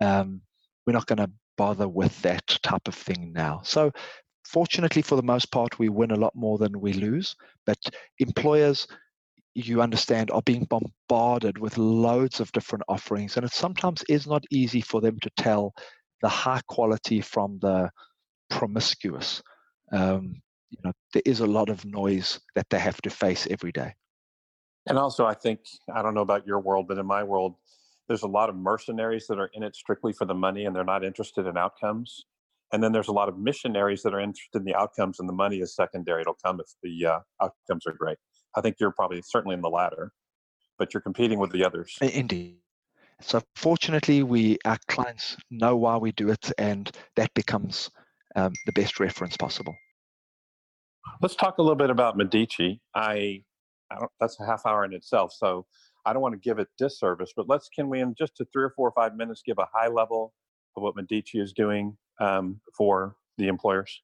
um, 0.00 0.42
we're 0.86 0.92
not 0.92 1.06
going 1.06 1.18
to 1.18 1.30
bother 1.56 1.88
with 1.88 2.20
that 2.22 2.46
type 2.62 2.86
of 2.86 2.94
thing 2.94 3.32
now. 3.32 3.60
So 3.64 3.90
fortunately, 4.46 5.02
for 5.02 5.16
the 5.16 5.22
most 5.22 5.50
part, 5.50 5.78
we 5.78 5.88
win 5.88 6.10
a 6.10 6.16
lot 6.16 6.34
more 6.34 6.58
than 6.58 6.80
we 6.80 6.92
lose. 6.92 7.34
But 7.66 7.78
employers, 8.18 8.86
you 9.54 9.82
understand, 9.82 10.30
are 10.30 10.42
being 10.42 10.66
bombarded 10.66 11.58
with 11.58 11.78
loads 11.78 12.40
of 12.40 12.52
different 12.52 12.84
offerings, 12.88 13.36
and 13.36 13.44
it 13.44 13.52
sometimes 13.52 14.04
is 14.08 14.26
not 14.26 14.44
easy 14.50 14.80
for 14.80 15.00
them 15.00 15.18
to 15.20 15.30
tell 15.36 15.72
the 16.22 16.28
high 16.28 16.60
quality 16.68 17.20
from 17.20 17.58
the 17.60 17.90
promiscuous. 18.48 19.42
Um, 19.92 20.40
you 20.70 20.78
know, 20.84 20.92
there 21.12 21.22
is 21.24 21.40
a 21.40 21.46
lot 21.46 21.68
of 21.68 21.84
noise 21.84 22.40
that 22.54 22.66
they 22.70 22.78
have 22.78 23.00
to 23.02 23.10
face 23.10 23.46
every 23.50 23.72
day. 23.72 23.94
And 24.88 24.98
also, 24.98 25.26
I 25.26 25.34
think 25.34 25.60
I 25.94 26.02
don't 26.02 26.14
know 26.14 26.22
about 26.22 26.46
your 26.46 26.60
world, 26.60 26.88
but 26.88 26.98
in 26.98 27.06
my 27.06 27.22
world, 27.22 27.56
there's 28.08 28.22
a 28.22 28.28
lot 28.28 28.48
of 28.48 28.56
mercenaries 28.56 29.26
that 29.28 29.38
are 29.38 29.50
in 29.54 29.62
it 29.62 29.76
strictly 29.76 30.12
for 30.12 30.24
the 30.24 30.34
money, 30.34 30.64
and 30.64 30.74
they're 30.74 30.84
not 30.84 31.04
interested 31.04 31.46
in 31.46 31.56
outcomes. 31.56 32.24
And 32.72 32.82
then 32.82 32.92
there's 32.92 33.08
a 33.08 33.12
lot 33.12 33.28
of 33.28 33.36
missionaries 33.38 34.02
that 34.02 34.14
are 34.14 34.20
interested 34.20 34.58
in 34.58 34.64
the 34.64 34.74
outcomes, 34.74 35.20
and 35.20 35.28
the 35.28 35.32
money 35.32 35.58
is 35.58 35.74
secondary. 35.74 36.22
It'll 36.22 36.34
come 36.44 36.60
if 36.60 36.66
the 36.82 37.06
uh, 37.06 37.18
outcomes 37.42 37.86
are 37.86 37.92
great. 37.92 38.18
I 38.56 38.60
think 38.60 38.76
you're 38.80 38.92
probably 38.92 39.22
certainly 39.22 39.54
in 39.54 39.60
the 39.60 39.70
latter, 39.70 40.12
but 40.78 40.94
you're 40.94 41.00
competing 41.00 41.38
with 41.38 41.52
the 41.52 41.64
others. 41.64 41.96
Indeed. 42.00 42.58
So 43.20 43.42
fortunately, 43.54 44.22
we 44.22 44.56
our 44.64 44.78
clients 44.88 45.36
know 45.50 45.76
why 45.76 45.96
we 45.98 46.12
do 46.12 46.30
it, 46.30 46.50
and 46.58 46.90
that 47.16 47.32
becomes 47.34 47.90
um, 48.34 48.52
the 48.66 48.72
best 48.72 48.98
reference 48.98 49.36
possible. 49.36 49.76
Let's 51.20 51.36
talk 51.36 51.58
a 51.58 51.62
little 51.62 51.76
bit 51.76 51.90
about 51.90 52.16
Medici. 52.16 52.80
I, 52.94 53.42
I 53.90 54.06
that's 54.18 54.38
a 54.40 54.46
half 54.46 54.66
hour 54.66 54.84
in 54.84 54.92
itself, 54.92 55.32
so 55.32 55.66
I 56.04 56.12
don't 56.12 56.22
want 56.22 56.34
to 56.34 56.40
give 56.40 56.58
it 56.58 56.68
disservice. 56.78 57.32
But 57.34 57.48
let's 57.48 57.68
can 57.68 57.88
we 57.88 58.00
in 58.00 58.14
just 58.16 58.36
to 58.36 58.46
three 58.52 58.64
or 58.64 58.70
four 58.70 58.88
or 58.88 58.92
five 58.92 59.16
minutes 59.16 59.42
give 59.44 59.58
a 59.58 59.68
high 59.72 59.88
level 59.88 60.32
of 60.76 60.82
what 60.82 60.96
Medici 60.96 61.40
is 61.40 61.52
doing 61.52 61.96
um, 62.20 62.60
for 62.76 63.16
the 63.38 63.48
employers? 63.48 64.00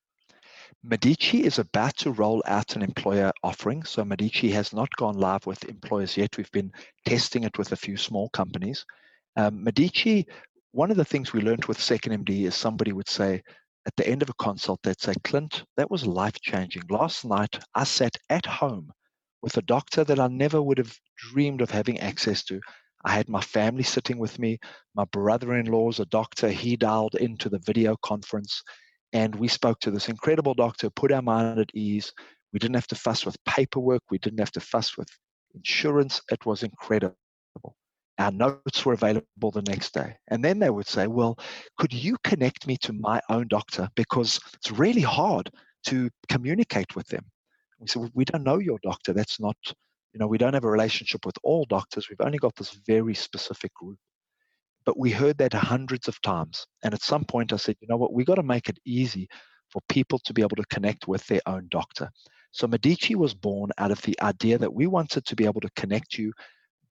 Medici 0.83 1.45
is 1.45 1.59
about 1.59 1.97
to 1.97 2.13
roll 2.13 2.43
out 2.47 2.77
an 2.77 2.83
employer 2.83 3.33
offering. 3.43 3.83
So 3.85 4.05
Medici 4.05 4.51
has 4.51 4.73
not 4.73 4.95
gone 4.97 5.19
live 5.19 5.47
with 5.47 5.65
employers 5.65 6.17
yet. 6.17 6.37
We've 6.37 6.53
been 6.53 6.73
testing 7.05 7.45
it 7.45 7.59
with 7.59 7.73
a 7.73 7.77
few 7.77 7.97
small 7.97 8.29
companies. 8.31 8.85
Um, 9.37 9.63
Medici, 9.63 10.27
one 10.73 10.91
of 10.91 10.97
the 10.97 11.05
things 11.05 11.33
we 11.33 11.41
learned 11.41 11.65
with 11.67 11.81
Second 11.81 12.25
MD 12.25 12.45
is 12.45 12.55
somebody 12.55 12.93
would 12.93 13.09
say 13.09 13.43
at 13.87 13.95
the 13.97 14.07
end 14.07 14.23
of 14.23 14.29
a 14.29 14.35
consult, 14.35 14.81
they'd 14.83 15.01
say, 15.01 15.15
Clint, 15.23 15.65
that 15.77 15.91
was 15.91 16.07
life 16.07 16.41
changing. 16.41 16.83
Last 16.91 17.25
night, 17.25 17.59
I 17.75 17.85
sat 17.85 18.17
at 18.29 18.45
home 18.45 18.93
with 19.43 19.57
a 19.57 19.63
doctor 19.63 20.03
that 20.03 20.19
I 20.19 20.27
never 20.27 20.61
would 20.61 20.79
have 20.79 20.99
dreamed 21.17 21.61
of 21.61 21.71
having 21.71 22.01
access 22.01 22.43
to. 22.45 22.61
I 23.05 23.13
had 23.13 23.29
my 23.29 23.41
family 23.41 23.85
sitting 23.85 24.19
with 24.19 24.41
me. 24.41 24.59
My 24.97 25.05
brother 25.05 25.55
in 25.55 25.67
law's 25.67 26.01
a 26.01 26.07
doctor. 26.07 26.49
He 26.49 26.77
dialed 26.77 27.15
into 27.15 27.49
the 27.49 27.61
video 27.61 27.97
conference 28.03 28.63
and 29.13 29.35
we 29.37 29.47
spoke 29.47 29.79
to 29.81 29.93
this 29.93 30.09
incredible 30.09 30.55
doctor, 30.55 30.91
put 30.91 31.13
our 31.13 31.23
mind 31.23 31.61
at 31.61 31.71
ease. 31.75 32.13
We 32.53 32.59
didn't 32.59 32.75
have 32.75 32.89
to 32.89 32.97
fuss 32.97 33.25
with 33.25 33.37
paperwork. 33.45 34.03
We 34.11 34.19
didn't 34.19 34.41
have 34.41 34.51
to 34.53 34.61
fuss 34.61 34.97
with 34.99 35.09
insurance. 35.55 36.21
It 36.33 36.45
was 36.45 36.65
incredible. 36.65 37.17
Our 38.19 38.33
notes 38.33 38.85
were 38.85 38.95
available 38.95 39.51
the 39.51 39.63
next 39.63 39.93
day. 39.93 40.17
And 40.29 40.45
then 40.45 40.59
they 40.59 40.71
would 40.71 40.87
say, 40.87 41.07
Well, 41.07 41.39
could 41.79 41.93
you 41.93 42.17
connect 42.25 42.67
me 42.67 42.77
to 42.79 42.93
my 42.93 43.21
own 43.29 43.49
doctor? 43.49 43.89
Because 43.95 44.41
it's 44.55 44.71
really 44.71 45.03
hard 45.03 45.51
to 45.87 46.11
communicate 46.29 46.97
with 46.97 47.07
them. 47.09 47.25
We 47.79 47.89
said, 47.89 48.01
well, 48.01 48.11
We 48.15 48.25
don't 48.25 48.45
know 48.45 48.59
your 48.59 48.79
doctor. 48.83 49.13
That's 49.13 49.39
not, 49.39 49.57
you 50.13 50.19
know, 50.19 50.27
we 50.27 50.39
don't 50.39 50.55
have 50.55 50.65
a 50.65 50.71
relationship 50.71 51.27
with 51.27 51.37
all 51.43 51.67
doctors. 51.67 52.09
We've 52.09 52.21
only 52.21 52.39
got 52.39 52.57
this 52.57 52.79
very 52.87 53.15
specific 53.15 53.75
group. 53.75 53.99
But 54.87 54.99
we 54.99 55.11
heard 55.11 55.37
that 55.39 55.53
hundreds 55.53 56.09
of 56.09 56.21
times. 56.23 56.67
And 56.85 56.95
at 56.95 57.03
some 57.03 57.25
point, 57.25 57.53
I 57.53 57.57
said, 57.57 57.77
You 57.81 57.89
know 57.89 57.97
what? 57.97 58.15
We've 58.15 58.27
got 58.27 58.37
to 58.37 58.43
make 58.43 58.69
it 58.69 58.79
easy 58.87 59.29
for 59.71 59.83
people 59.89 60.19
to 60.21 60.33
be 60.33 60.43
able 60.43 60.57
to 60.57 60.65
connect 60.71 61.09
with 61.09 61.27
their 61.27 61.41
own 61.47 61.67
doctor. 61.71 62.11
So 62.53 62.67
Medici 62.67 63.15
was 63.15 63.35
born 63.35 63.71
out 63.77 63.91
of 63.91 64.01
the 64.03 64.19
idea 64.23 64.57
that 64.57 64.73
we 64.73 64.87
wanted 64.87 65.27
to 65.27 65.37
be 65.37 65.45
able 65.45 65.61
to 65.61 65.71
connect 65.77 66.17
you 66.17 66.33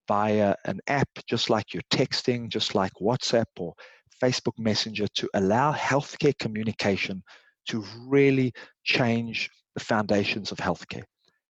via 0.08 0.56
an 0.66 0.80
app, 0.88 1.10
just 1.28 1.50
like 1.50 1.74
you're 1.74 1.84
texting, 1.92 2.50
just 2.50 2.76
like 2.76 2.92
WhatsApp 3.02 3.46
or 3.58 3.74
Facebook 4.22 4.58
Messenger, 4.58 5.08
to 5.16 5.30
allow 5.34 5.74
healthcare 5.74 6.38
communication 6.38 7.24
to 7.68 7.84
really 8.08 8.54
change 8.84 9.50
the 9.76 9.84
foundations 9.84 10.52
of 10.52 10.58
healthcare. 10.58 11.04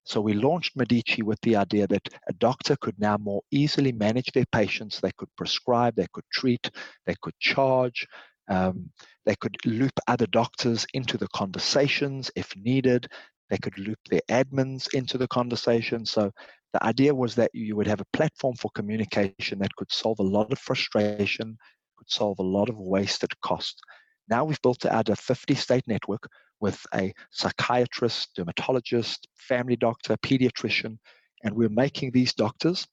So 0.04 0.20
we 0.20 0.34
launched 0.34 0.76
Medici 0.76 1.22
with 1.22 1.40
the 1.40 1.56
idea 1.56 1.86
that 1.88 2.08
a 2.28 2.32
doctor 2.34 2.76
could 2.80 2.98
now 2.98 3.16
more 3.18 3.42
easily 3.50 3.90
manage 3.90 4.30
their 4.32 4.46
patients. 4.52 5.00
They 5.00 5.10
could 5.16 5.28
prescribe, 5.36 5.96
they 5.96 6.06
could 6.12 6.24
treat, 6.32 6.70
they 7.06 7.16
could 7.22 7.34
charge, 7.40 8.06
um, 8.48 8.90
they 9.24 9.34
could 9.34 9.56
loop 9.64 9.92
other 10.06 10.26
doctors 10.26 10.86
into 10.94 11.18
the 11.18 11.26
conversations 11.34 12.30
if 12.36 12.54
needed. 12.56 13.08
They 13.50 13.58
could 13.58 13.78
loop 13.78 13.98
their 14.08 14.22
admins 14.30 14.86
into 14.94 15.18
the 15.18 15.28
conversation. 15.28 16.06
So 16.06 16.30
the 16.72 16.84
idea 16.84 17.14
was 17.14 17.34
that 17.36 17.50
you 17.54 17.76
would 17.76 17.86
have 17.86 18.00
a 18.00 18.06
platform 18.12 18.54
for 18.56 18.70
communication 18.74 19.58
that 19.60 19.74
could 19.76 19.90
solve 19.90 20.18
a 20.18 20.24
lot 20.24 20.52
of 20.52 20.58
frustration, 20.58 21.56
could 21.96 22.10
solve 22.10 22.38
a 22.38 22.42
lot 22.42 22.68
of 22.68 22.78
wasted 22.78 23.30
cost. 23.40 23.80
Now 24.28 24.44
we've 24.44 24.60
built 24.62 24.84
out 24.84 25.08
a 25.08 25.16
50 25.16 25.54
state 25.54 25.84
network 25.86 26.28
with 26.60 26.84
a 26.94 27.12
psychiatrist, 27.30 28.30
dermatologist, 28.34 29.26
family 29.36 29.76
doctor, 29.76 30.16
pediatrician, 30.18 30.98
and 31.44 31.54
we're 31.54 31.68
making 31.68 32.10
these 32.10 32.34
doctors 32.34 32.86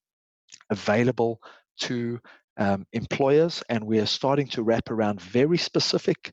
available 0.70 1.40
to 1.80 2.20
um, 2.58 2.86
employers, 2.94 3.64
and 3.70 3.84
we 3.84 4.00
are 4.00 4.06
starting 4.06 4.48
to 4.48 4.64
wrap 4.64 4.92
around 4.92 5.20
very 5.22 5.58
specific 5.58 6.32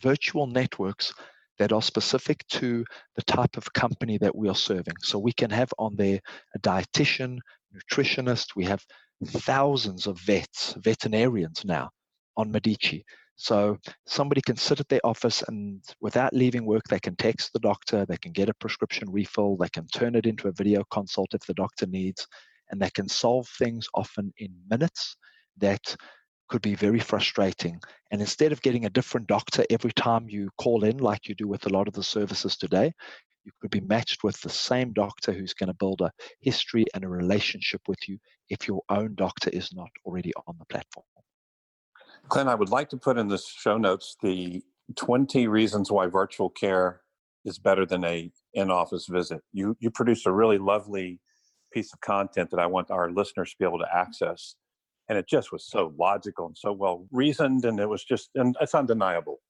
virtual 0.00 0.46
networks 0.46 1.12
that 1.58 1.72
are 1.72 1.82
specific 1.82 2.46
to 2.48 2.84
the 3.16 3.22
type 3.22 3.56
of 3.56 3.72
company 3.72 4.18
that 4.18 4.34
we 4.34 4.48
are 4.48 4.54
serving. 4.54 4.94
So 5.02 5.18
we 5.18 5.32
can 5.32 5.50
have 5.50 5.72
on 5.78 5.96
there 5.96 6.20
a 6.54 6.58
dietitian, 6.60 7.38
nutritionist. 7.74 8.56
We 8.56 8.64
have 8.64 8.84
thousands 9.24 10.06
of 10.06 10.18
vets, 10.20 10.74
veterinarians 10.78 11.64
now 11.64 11.90
on 12.36 12.50
Medici. 12.50 13.04
So 13.36 13.76
somebody 14.06 14.40
can 14.40 14.56
sit 14.56 14.80
at 14.80 14.88
their 14.88 15.04
office 15.04 15.42
and 15.46 15.82
without 16.00 16.32
leaving 16.32 16.64
work, 16.64 16.82
they 16.88 16.98
can 16.98 17.16
text 17.16 17.52
the 17.52 17.58
doctor, 17.58 18.06
they 18.06 18.16
can 18.16 18.32
get 18.32 18.48
a 18.48 18.54
prescription 18.54 19.10
refill, 19.10 19.56
they 19.56 19.68
can 19.68 19.86
turn 19.88 20.14
it 20.14 20.26
into 20.26 20.48
a 20.48 20.52
video 20.52 20.82
consult 20.90 21.34
if 21.34 21.42
the 21.46 21.54
doctor 21.54 21.86
needs, 21.86 22.26
and 22.70 22.80
they 22.80 22.90
can 22.90 23.08
solve 23.08 23.46
things 23.58 23.86
often 23.94 24.32
in 24.38 24.54
minutes 24.70 25.16
that 25.58 25.96
could 26.48 26.62
be 26.62 26.74
very 26.74 27.00
frustrating. 27.00 27.80
And 28.10 28.20
instead 28.20 28.52
of 28.52 28.62
getting 28.62 28.84
a 28.84 28.90
different 28.90 29.26
doctor 29.26 29.64
every 29.70 29.92
time 29.92 30.28
you 30.28 30.50
call 30.58 30.84
in, 30.84 30.98
like 30.98 31.28
you 31.28 31.34
do 31.34 31.48
with 31.48 31.66
a 31.66 31.70
lot 31.70 31.88
of 31.88 31.94
the 31.94 32.02
services 32.02 32.56
today, 32.56 32.92
you 33.44 33.52
could 33.60 33.70
be 33.70 33.80
matched 33.80 34.24
with 34.24 34.40
the 34.40 34.50
same 34.50 34.92
doctor 34.92 35.32
who's 35.32 35.54
going 35.54 35.68
to 35.68 35.74
build 35.74 36.00
a 36.00 36.10
history 36.40 36.84
and 36.94 37.04
a 37.04 37.08
relationship 37.08 37.80
with 37.86 37.98
you 38.08 38.18
if 38.48 38.66
your 38.66 38.82
own 38.88 39.14
doctor 39.14 39.50
is 39.50 39.72
not 39.72 39.88
already 40.04 40.32
on 40.46 40.56
the 40.58 40.64
platform. 40.66 41.04
Glenn, 42.28 42.48
I 42.48 42.56
would 42.56 42.70
like 42.70 42.88
to 42.90 42.96
put 42.96 43.18
in 43.18 43.28
the 43.28 43.38
show 43.38 43.78
notes 43.78 44.16
the 44.20 44.62
20 44.96 45.46
reasons 45.46 45.92
why 45.92 46.06
virtual 46.06 46.50
care 46.50 47.02
is 47.44 47.58
better 47.58 47.86
than 47.86 48.04
a 48.04 48.32
in-office 48.54 49.06
visit. 49.06 49.42
You 49.52 49.76
you 49.78 49.90
produce 49.90 50.26
a 50.26 50.32
really 50.32 50.58
lovely 50.58 51.20
piece 51.72 51.92
of 51.92 52.00
content 52.00 52.50
that 52.50 52.58
I 52.58 52.66
want 52.66 52.90
our 52.90 53.10
listeners 53.10 53.50
to 53.50 53.56
be 53.58 53.64
able 53.64 53.78
to 53.78 53.96
access 53.96 54.56
and 55.08 55.18
it 55.18 55.26
just 55.28 55.52
was 55.52 55.66
so 55.66 55.92
logical 55.98 56.46
and 56.46 56.56
so 56.56 56.72
well 56.72 57.06
reasoned 57.12 57.64
and 57.64 57.78
it 57.78 57.88
was 57.88 58.04
just 58.04 58.30
and 58.34 58.56
it's 58.60 58.74
undeniable. 58.74 59.40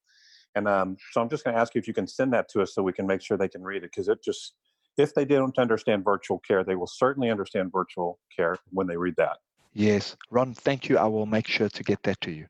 And 0.54 0.66
um, 0.66 0.96
so 1.12 1.20
i'm 1.20 1.28
just 1.28 1.44
going 1.44 1.54
to 1.54 1.60
ask 1.60 1.74
you 1.74 1.78
if 1.78 1.88
you 1.88 1.94
can 1.94 2.06
send 2.06 2.32
that 2.32 2.48
to 2.50 2.62
us 2.62 2.74
so 2.74 2.82
we 2.82 2.92
can 2.92 3.06
make 3.06 3.22
sure 3.22 3.36
they 3.36 3.48
can 3.48 3.62
read 3.62 3.84
it 3.84 3.90
because 3.94 4.08
it 4.08 4.22
just 4.22 4.54
if 4.96 5.14
they 5.14 5.26
don't 5.26 5.58
understand 5.58 6.04
virtual 6.04 6.38
care 6.38 6.64
they 6.64 6.76
will 6.76 6.86
certainly 6.86 7.30
understand 7.30 7.70
virtual 7.72 8.18
care 8.34 8.56
when 8.70 8.86
they 8.86 8.96
read 8.96 9.14
that. 9.16 9.38
Yes. 9.74 10.16
Ron 10.30 10.54
thank 10.54 10.88
you. 10.88 10.96
I 10.98 11.06
will 11.06 11.26
make 11.26 11.46
sure 11.46 11.68
to 11.68 11.82
get 11.82 12.02
that 12.04 12.20
to 12.22 12.30
you. 12.30 12.46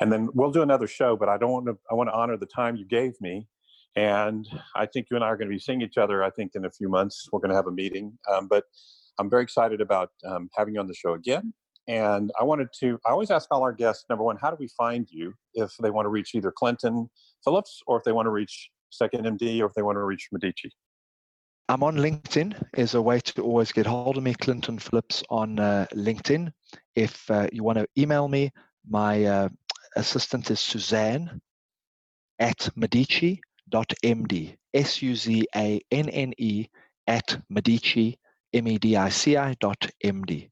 And 0.00 0.10
then 0.10 0.30
we'll 0.32 0.50
do 0.50 0.62
another 0.62 0.86
show 0.86 1.16
but 1.16 1.28
i 1.28 1.36
don't 1.36 1.50
want 1.50 1.66
to 1.66 1.78
i 1.90 1.94
want 1.94 2.08
to 2.08 2.14
honor 2.14 2.36
the 2.36 2.46
time 2.46 2.76
you 2.76 2.86
gave 2.86 3.20
me 3.20 3.46
and 3.96 4.48
i 4.74 4.86
think 4.86 5.08
you 5.10 5.16
and 5.16 5.24
i 5.24 5.28
are 5.28 5.36
going 5.36 5.48
to 5.48 5.54
be 5.54 5.58
seeing 5.58 5.82
each 5.82 5.98
other 5.98 6.22
i 6.22 6.30
think 6.30 6.52
in 6.54 6.64
a 6.64 6.70
few 6.70 6.88
months. 6.88 7.28
We're 7.32 7.40
going 7.40 7.50
to 7.50 7.56
have 7.56 7.66
a 7.66 7.72
meeting 7.72 8.18
um, 8.30 8.48
but 8.48 8.64
i'm 9.18 9.28
very 9.28 9.42
excited 9.42 9.80
about 9.80 10.10
um, 10.24 10.48
having 10.56 10.74
you 10.74 10.80
on 10.80 10.86
the 10.86 10.94
show 10.94 11.14
again 11.14 11.52
and 11.88 12.30
I 12.38 12.44
wanted 12.44 12.68
to, 12.80 13.00
I 13.06 13.10
always 13.10 13.30
ask 13.30 13.48
all 13.50 13.62
our 13.62 13.72
guests 13.72 14.04
number 14.10 14.22
one, 14.22 14.36
how 14.36 14.50
do 14.50 14.56
we 14.60 14.68
find 14.68 15.08
you 15.10 15.32
if 15.54 15.74
they 15.80 15.90
want 15.90 16.04
to 16.04 16.10
reach 16.10 16.34
either 16.34 16.52
Clinton 16.52 17.08
Phillips 17.42 17.82
or 17.86 17.96
if 17.96 18.04
they 18.04 18.12
want 18.12 18.26
to 18.26 18.30
reach 18.30 18.70
Second 18.90 19.24
MD 19.24 19.60
or 19.60 19.66
if 19.66 19.74
they 19.74 19.82
want 19.82 19.96
to 19.96 20.04
reach 20.04 20.28
Medici? 20.30 20.70
I'm 21.70 21.82
on 21.82 21.96
LinkedIn 21.96 22.62
is 22.76 22.94
a 22.94 23.00
way 23.00 23.20
to 23.20 23.42
always 23.42 23.72
get 23.72 23.86
hold 23.86 24.18
of 24.18 24.22
me, 24.22 24.34
Clinton 24.34 24.78
Phillips 24.78 25.22
on 25.30 25.58
uh, 25.58 25.86
LinkedIn. 25.94 26.52
If 26.94 27.30
uh, 27.30 27.48
you 27.52 27.62
want 27.64 27.78
to 27.78 27.86
email 27.98 28.28
me, 28.28 28.50
my 28.88 29.24
uh, 29.24 29.48
assistant 29.96 30.50
is 30.50 30.60
Suzanne 30.60 31.40
at 32.38 32.68
medici.md, 32.76 34.56
S 34.74 35.02
U 35.02 35.14
Z 35.14 35.46
A 35.56 35.80
N 35.90 36.08
N 36.08 36.32
E 36.38 36.68
at 37.06 37.38
medici, 37.48 38.18
M 38.52 38.68
E 38.68 38.78
D 38.78 38.96
I 38.96 39.08
C 39.08 39.36
I 39.36 39.54
dot 39.60 39.90
MD. 40.04 40.50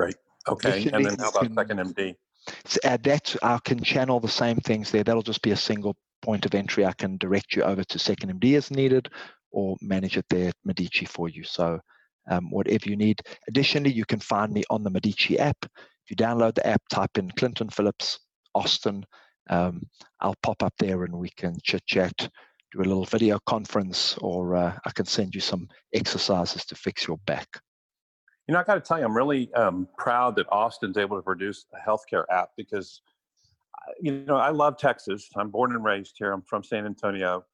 Great. 0.00 0.16
Okay. 0.48 0.88
And 0.92 1.04
then 1.04 1.18
how 1.18 1.28
about 1.28 1.42
can, 1.42 1.54
second 1.54 1.78
MD? 1.78 2.14
Add 2.84 3.02
that. 3.04 3.36
I 3.42 3.58
can 3.64 3.82
channel 3.82 4.18
the 4.18 4.28
same 4.28 4.56
things 4.56 4.90
there. 4.90 5.04
That'll 5.04 5.22
just 5.22 5.42
be 5.42 5.50
a 5.50 5.56
single 5.56 5.96
point 6.22 6.46
of 6.46 6.54
entry. 6.54 6.86
I 6.86 6.92
can 6.92 7.18
direct 7.18 7.54
you 7.54 7.62
over 7.62 7.84
to 7.84 7.98
second 7.98 8.40
MD 8.40 8.56
as 8.56 8.70
needed 8.70 9.10
or 9.50 9.76
manage 9.82 10.16
it 10.16 10.24
there 10.30 10.48
at 10.48 10.54
Medici 10.64 11.04
for 11.04 11.28
you. 11.28 11.44
So 11.44 11.80
um, 12.30 12.50
whatever 12.50 12.88
you 12.88 12.96
need. 12.96 13.20
Additionally, 13.48 13.92
you 13.92 14.04
can 14.06 14.20
find 14.20 14.52
me 14.52 14.62
on 14.70 14.82
the 14.82 14.90
Medici 14.90 15.38
app. 15.38 15.56
If 15.64 16.10
you 16.10 16.16
download 16.16 16.54
the 16.54 16.66
app, 16.66 16.82
type 16.88 17.18
in 17.18 17.30
Clinton 17.32 17.68
Phillips, 17.68 18.20
Austin. 18.54 19.04
Um, 19.50 19.82
I'll 20.20 20.36
pop 20.42 20.62
up 20.62 20.74
there 20.78 21.04
and 21.04 21.18
we 21.18 21.30
can 21.36 21.56
chit 21.62 21.84
chat, 21.86 22.16
do 22.72 22.80
a 22.80 22.82
little 22.82 23.04
video 23.04 23.38
conference, 23.46 24.16
or 24.18 24.54
uh, 24.54 24.78
I 24.86 24.90
can 24.92 25.06
send 25.06 25.34
you 25.34 25.40
some 25.40 25.68
exercises 25.92 26.64
to 26.66 26.74
fix 26.74 27.06
your 27.06 27.18
back. 27.26 27.48
You 28.50 28.54
know, 28.54 28.58
I 28.62 28.64
got 28.64 28.74
to 28.74 28.80
tell 28.80 28.98
you, 28.98 29.04
I'm 29.04 29.16
really 29.16 29.54
um, 29.54 29.86
proud 29.96 30.34
that 30.34 30.46
Austin's 30.50 30.98
able 30.98 31.16
to 31.16 31.22
produce 31.22 31.66
a 31.72 31.88
healthcare 31.88 32.24
app 32.32 32.48
because, 32.56 33.00
you 34.00 34.24
know, 34.26 34.38
I 34.38 34.50
love 34.50 34.76
Texas. 34.76 35.28
I'm 35.36 35.50
born 35.50 35.70
and 35.70 35.84
raised 35.84 36.16
here. 36.18 36.32
I'm 36.32 36.42
from 36.42 36.64
San 36.64 36.84
Antonio. 36.84 37.44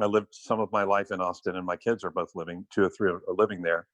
I 0.00 0.06
lived 0.06 0.26
some 0.32 0.58
of 0.58 0.72
my 0.72 0.82
life 0.82 1.12
in 1.12 1.20
Austin, 1.20 1.54
and 1.54 1.64
my 1.64 1.76
kids 1.76 2.02
are 2.02 2.10
both 2.10 2.32
living, 2.34 2.66
two 2.74 2.82
or 2.82 2.90
three 2.90 3.12
are 3.12 3.20
living 3.28 3.62
there. 3.62 3.86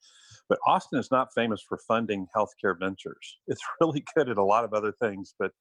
But 0.48 0.60
Austin 0.66 0.98
is 0.98 1.10
not 1.10 1.28
famous 1.34 1.60
for 1.60 1.76
funding 1.86 2.26
healthcare 2.34 2.74
ventures. 2.78 3.38
It's 3.46 3.60
really 3.78 4.02
good 4.16 4.30
at 4.30 4.38
a 4.38 4.42
lot 4.42 4.64
of 4.64 4.72
other 4.72 4.92
things, 4.92 5.34
but 5.38 5.52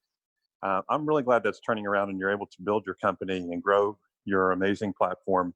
uh, 0.64 0.84
I'm 0.90 1.06
really 1.06 1.24
glad 1.24 1.44
that's 1.44 1.60
turning 1.60 1.88
around 1.88 2.10
and 2.10 2.18
you're 2.18 2.32
able 2.32 2.48
to 2.48 2.62
build 2.64 2.86
your 2.86 2.96
company 2.96 3.40
and 3.40 3.62
grow 3.62 3.98
your 4.24 4.52
amazing 4.52 4.94
platform 4.98 5.54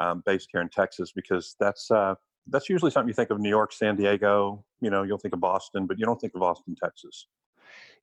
um, 0.00 0.22
based 0.26 0.50
here 0.52 0.60
in 0.60 0.68
Texas 0.68 1.12
because 1.16 1.56
that's 1.58 1.90
uh, 1.90 2.14
that's 2.48 2.68
usually 2.68 2.90
something 2.90 3.08
you 3.08 3.14
think 3.14 3.30
of 3.30 3.40
New 3.40 3.48
York, 3.48 3.72
San 3.72 3.96
Diego, 3.96 4.64
you 4.80 4.90
know, 4.90 5.02
you'll 5.02 5.18
think 5.18 5.34
of 5.34 5.40
Boston, 5.40 5.86
but 5.86 5.98
you 5.98 6.06
don't 6.06 6.20
think 6.20 6.34
of 6.34 6.42
Austin, 6.42 6.76
Texas. 6.82 7.26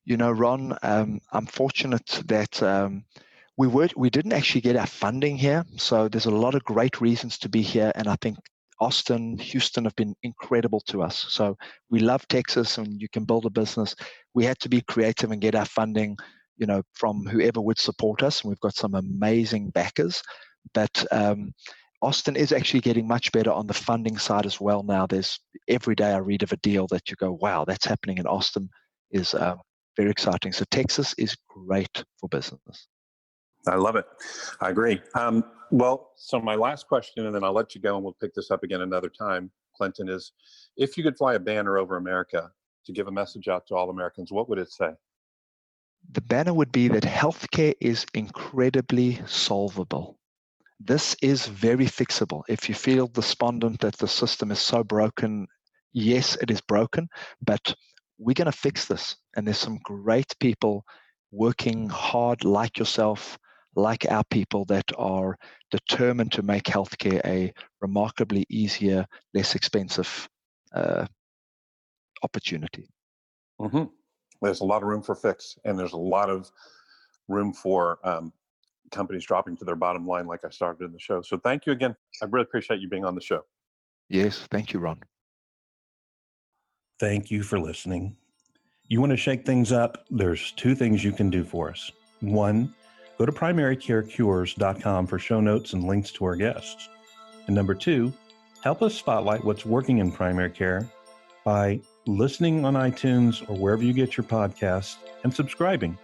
You 0.05 0.17
know, 0.17 0.31
Ron, 0.31 0.77
um, 0.83 1.21
I'm 1.31 1.45
fortunate 1.45 2.21
that 2.25 2.61
um, 2.61 3.05
we 3.57 3.67
were 3.67 3.87
we 3.95 4.09
didn't 4.09 4.33
actually 4.33 4.61
get 4.61 4.75
our 4.75 4.87
funding 4.87 5.37
here, 5.37 5.63
so 5.77 6.09
there's 6.09 6.25
a 6.25 6.31
lot 6.31 6.55
of 6.55 6.63
great 6.63 6.99
reasons 6.99 7.37
to 7.39 7.49
be 7.49 7.61
here, 7.61 7.91
and 7.95 8.07
I 8.07 8.17
think 8.21 8.37
Austin, 8.79 9.37
Houston 9.37 9.85
have 9.85 9.95
been 9.95 10.13
incredible 10.23 10.81
to 10.87 11.03
us. 11.03 11.25
So 11.29 11.57
we 11.89 11.99
love 11.99 12.27
Texas, 12.27 12.77
and 12.77 13.01
you 13.01 13.07
can 13.07 13.23
build 13.23 13.45
a 13.45 13.49
business. 13.49 13.95
We 14.33 14.43
had 14.43 14.59
to 14.59 14.69
be 14.69 14.81
creative 14.81 15.31
and 15.31 15.41
get 15.41 15.55
our 15.55 15.65
funding, 15.65 16.17
you 16.57 16.65
know, 16.65 16.81
from 16.93 17.25
whoever 17.25 17.61
would 17.61 17.79
support 17.79 18.23
us. 18.23 18.41
And 18.41 18.49
we've 18.49 18.59
got 18.59 18.75
some 18.75 18.95
amazing 18.95 19.69
backers, 19.69 20.21
but 20.73 21.05
um, 21.11 21.53
Austin 22.03 22.35
is 22.35 22.51
actually 22.51 22.81
getting 22.81 23.07
much 23.07 23.31
better 23.31 23.51
on 23.51 23.67
the 23.67 23.73
funding 23.73 24.17
side 24.17 24.45
as 24.45 24.59
well 24.59 24.83
now. 24.83 25.07
There's 25.07 25.39
every 25.69 25.95
day 25.95 26.11
I 26.11 26.17
read 26.17 26.43
of 26.43 26.51
a 26.51 26.57
deal 26.57 26.85
that 26.87 27.09
you 27.09 27.15
go, 27.15 27.31
wow, 27.31 27.63
that's 27.65 27.85
happening 27.85 28.17
in 28.17 28.27
Austin 28.27 28.69
is 29.11 29.33
uh, 29.33 29.55
very 29.95 30.11
exciting. 30.11 30.51
So 30.51 30.65
Texas 30.69 31.15
is 31.17 31.37
great 31.47 32.03
for 32.19 32.27
business. 32.27 32.87
I 33.67 33.75
love 33.75 33.95
it. 33.95 34.05
I 34.59 34.69
agree. 34.69 35.01
Um, 35.15 35.45
well, 35.71 36.11
so 36.17 36.41
my 36.41 36.55
last 36.55 36.87
question, 36.87 37.25
and 37.25 37.33
then 37.33 37.43
I'll 37.43 37.53
let 37.53 37.73
you 37.73 37.79
go 37.79 37.95
and 37.95 38.03
we'll 38.03 38.17
pick 38.19 38.33
this 38.33 38.51
up 38.51 38.63
again 38.63 38.81
another 38.81 39.09
time, 39.09 39.49
Clinton, 39.75 40.09
is 40.09 40.33
if 40.75 40.97
you 40.97 41.03
could 41.03 41.17
fly 41.17 41.35
a 41.35 41.39
banner 41.39 41.77
over 41.77 41.95
America, 41.95 42.51
to 42.85 42.91
give 42.91 43.07
a 43.07 43.11
message 43.11 43.47
out 43.47 43.65
to 43.67 43.75
all 43.75 43.89
Americans, 43.89 44.29
what 44.29 44.49
would 44.49 44.59
it 44.59 44.69
say? 44.69 44.89
The 46.11 46.19
banner 46.19 46.53
would 46.53 46.73
be 46.73 46.89
that 46.89 47.03
healthcare 47.03 47.75
is 47.79 48.05
incredibly 48.13 49.21
solvable. 49.25 50.17
This 50.79 51.15
is 51.21 51.47
very 51.47 51.85
fixable. 51.85 52.43
If 52.47 52.67
you 52.67 52.75
feel 52.75 53.07
despondent 53.07 53.79
that 53.81 53.97
the 53.97 54.07
system 54.07 54.51
is 54.51 54.59
so 54.59 54.83
broken, 54.83 55.47
yes, 55.93 56.35
it 56.41 56.51
is 56.51 56.61
broken, 56.61 57.07
but 57.41 57.73
we're 58.17 58.33
going 58.33 58.51
to 58.51 58.57
fix 58.57 58.85
this. 58.85 59.15
And 59.35 59.47
there's 59.47 59.57
some 59.57 59.79
great 59.83 60.33
people 60.39 60.83
working 61.31 61.89
hard, 61.89 62.43
like 62.43 62.77
yourself, 62.77 63.37
like 63.75 64.05
our 64.09 64.23
people, 64.29 64.65
that 64.65 64.91
are 64.97 65.37
determined 65.71 66.31
to 66.33 66.43
make 66.43 66.63
healthcare 66.63 67.21
a 67.25 67.53
remarkably 67.81 68.45
easier, 68.49 69.05
less 69.33 69.55
expensive 69.55 70.27
uh, 70.73 71.05
opportunity. 72.23 72.87
Mm-hmm. 73.59 73.85
There's 74.41 74.61
a 74.61 74.65
lot 74.65 74.83
of 74.83 74.89
room 74.89 75.01
for 75.01 75.15
fix, 75.15 75.57
and 75.65 75.79
there's 75.79 75.93
a 75.93 75.97
lot 75.97 76.29
of 76.29 76.51
room 77.27 77.53
for 77.53 77.99
um, 78.03 78.33
companies 78.93 79.25
dropping 79.25 79.57
to 79.57 79.65
their 79.65 79.75
bottom 79.75 80.07
line, 80.07 80.27
like 80.27 80.45
I 80.45 80.49
started 80.49 80.85
in 80.85 80.93
the 80.93 80.99
show. 80.99 81.21
So 81.21 81.37
thank 81.37 81.65
you 81.65 81.73
again. 81.73 81.95
I 82.21 82.25
really 82.25 82.43
appreciate 82.43 82.79
you 82.79 82.87
being 82.87 83.05
on 83.05 83.15
the 83.15 83.21
show. 83.21 83.41
Yes, 84.09 84.47
thank 84.51 84.73
you, 84.73 84.79
Ron. 84.79 85.01
Thank 86.99 87.31
you 87.31 87.43
for 87.43 87.59
listening. 87.59 88.15
You 88.87 88.99
want 88.99 89.11
to 89.11 89.17
shake 89.17 89.45
things 89.45 89.71
up? 89.71 90.05
There's 90.09 90.51
two 90.51 90.75
things 90.75 91.03
you 91.03 91.11
can 91.11 91.29
do 91.29 91.43
for 91.43 91.69
us. 91.69 91.91
One, 92.19 92.73
go 93.17 93.25
to 93.25 93.31
primarycarecures.com 93.31 95.07
for 95.07 95.19
show 95.19 95.41
notes 95.41 95.73
and 95.73 95.85
links 95.85 96.11
to 96.11 96.25
our 96.25 96.35
guests. 96.35 96.89
And 97.47 97.55
number 97.55 97.73
two, 97.73 98.13
help 98.63 98.81
us 98.81 98.93
spotlight 98.93 99.43
what's 99.43 99.65
working 99.65 99.97
in 99.97 100.11
primary 100.11 100.51
care 100.51 100.87
by 101.43 101.81
listening 102.05 102.63
on 102.65 102.75
iTunes 102.75 103.47
or 103.49 103.57
wherever 103.57 103.83
you 103.83 103.93
get 103.93 104.15
your 104.15 104.23
podcasts 104.25 104.97
and 105.23 105.33
subscribing 105.33 105.97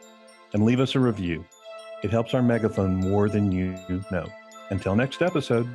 and 0.53 0.65
leave 0.65 0.79
us 0.79 0.95
a 0.95 0.99
review. 0.99 1.45
It 2.01 2.11
helps 2.11 2.33
our 2.33 2.41
megaphone 2.41 2.95
more 2.95 3.29
than 3.29 3.51
you 3.51 3.75
know. 4.11 4.25
Until 4.69 4.95
next 4.95 5.21
episode. 5.21 5.67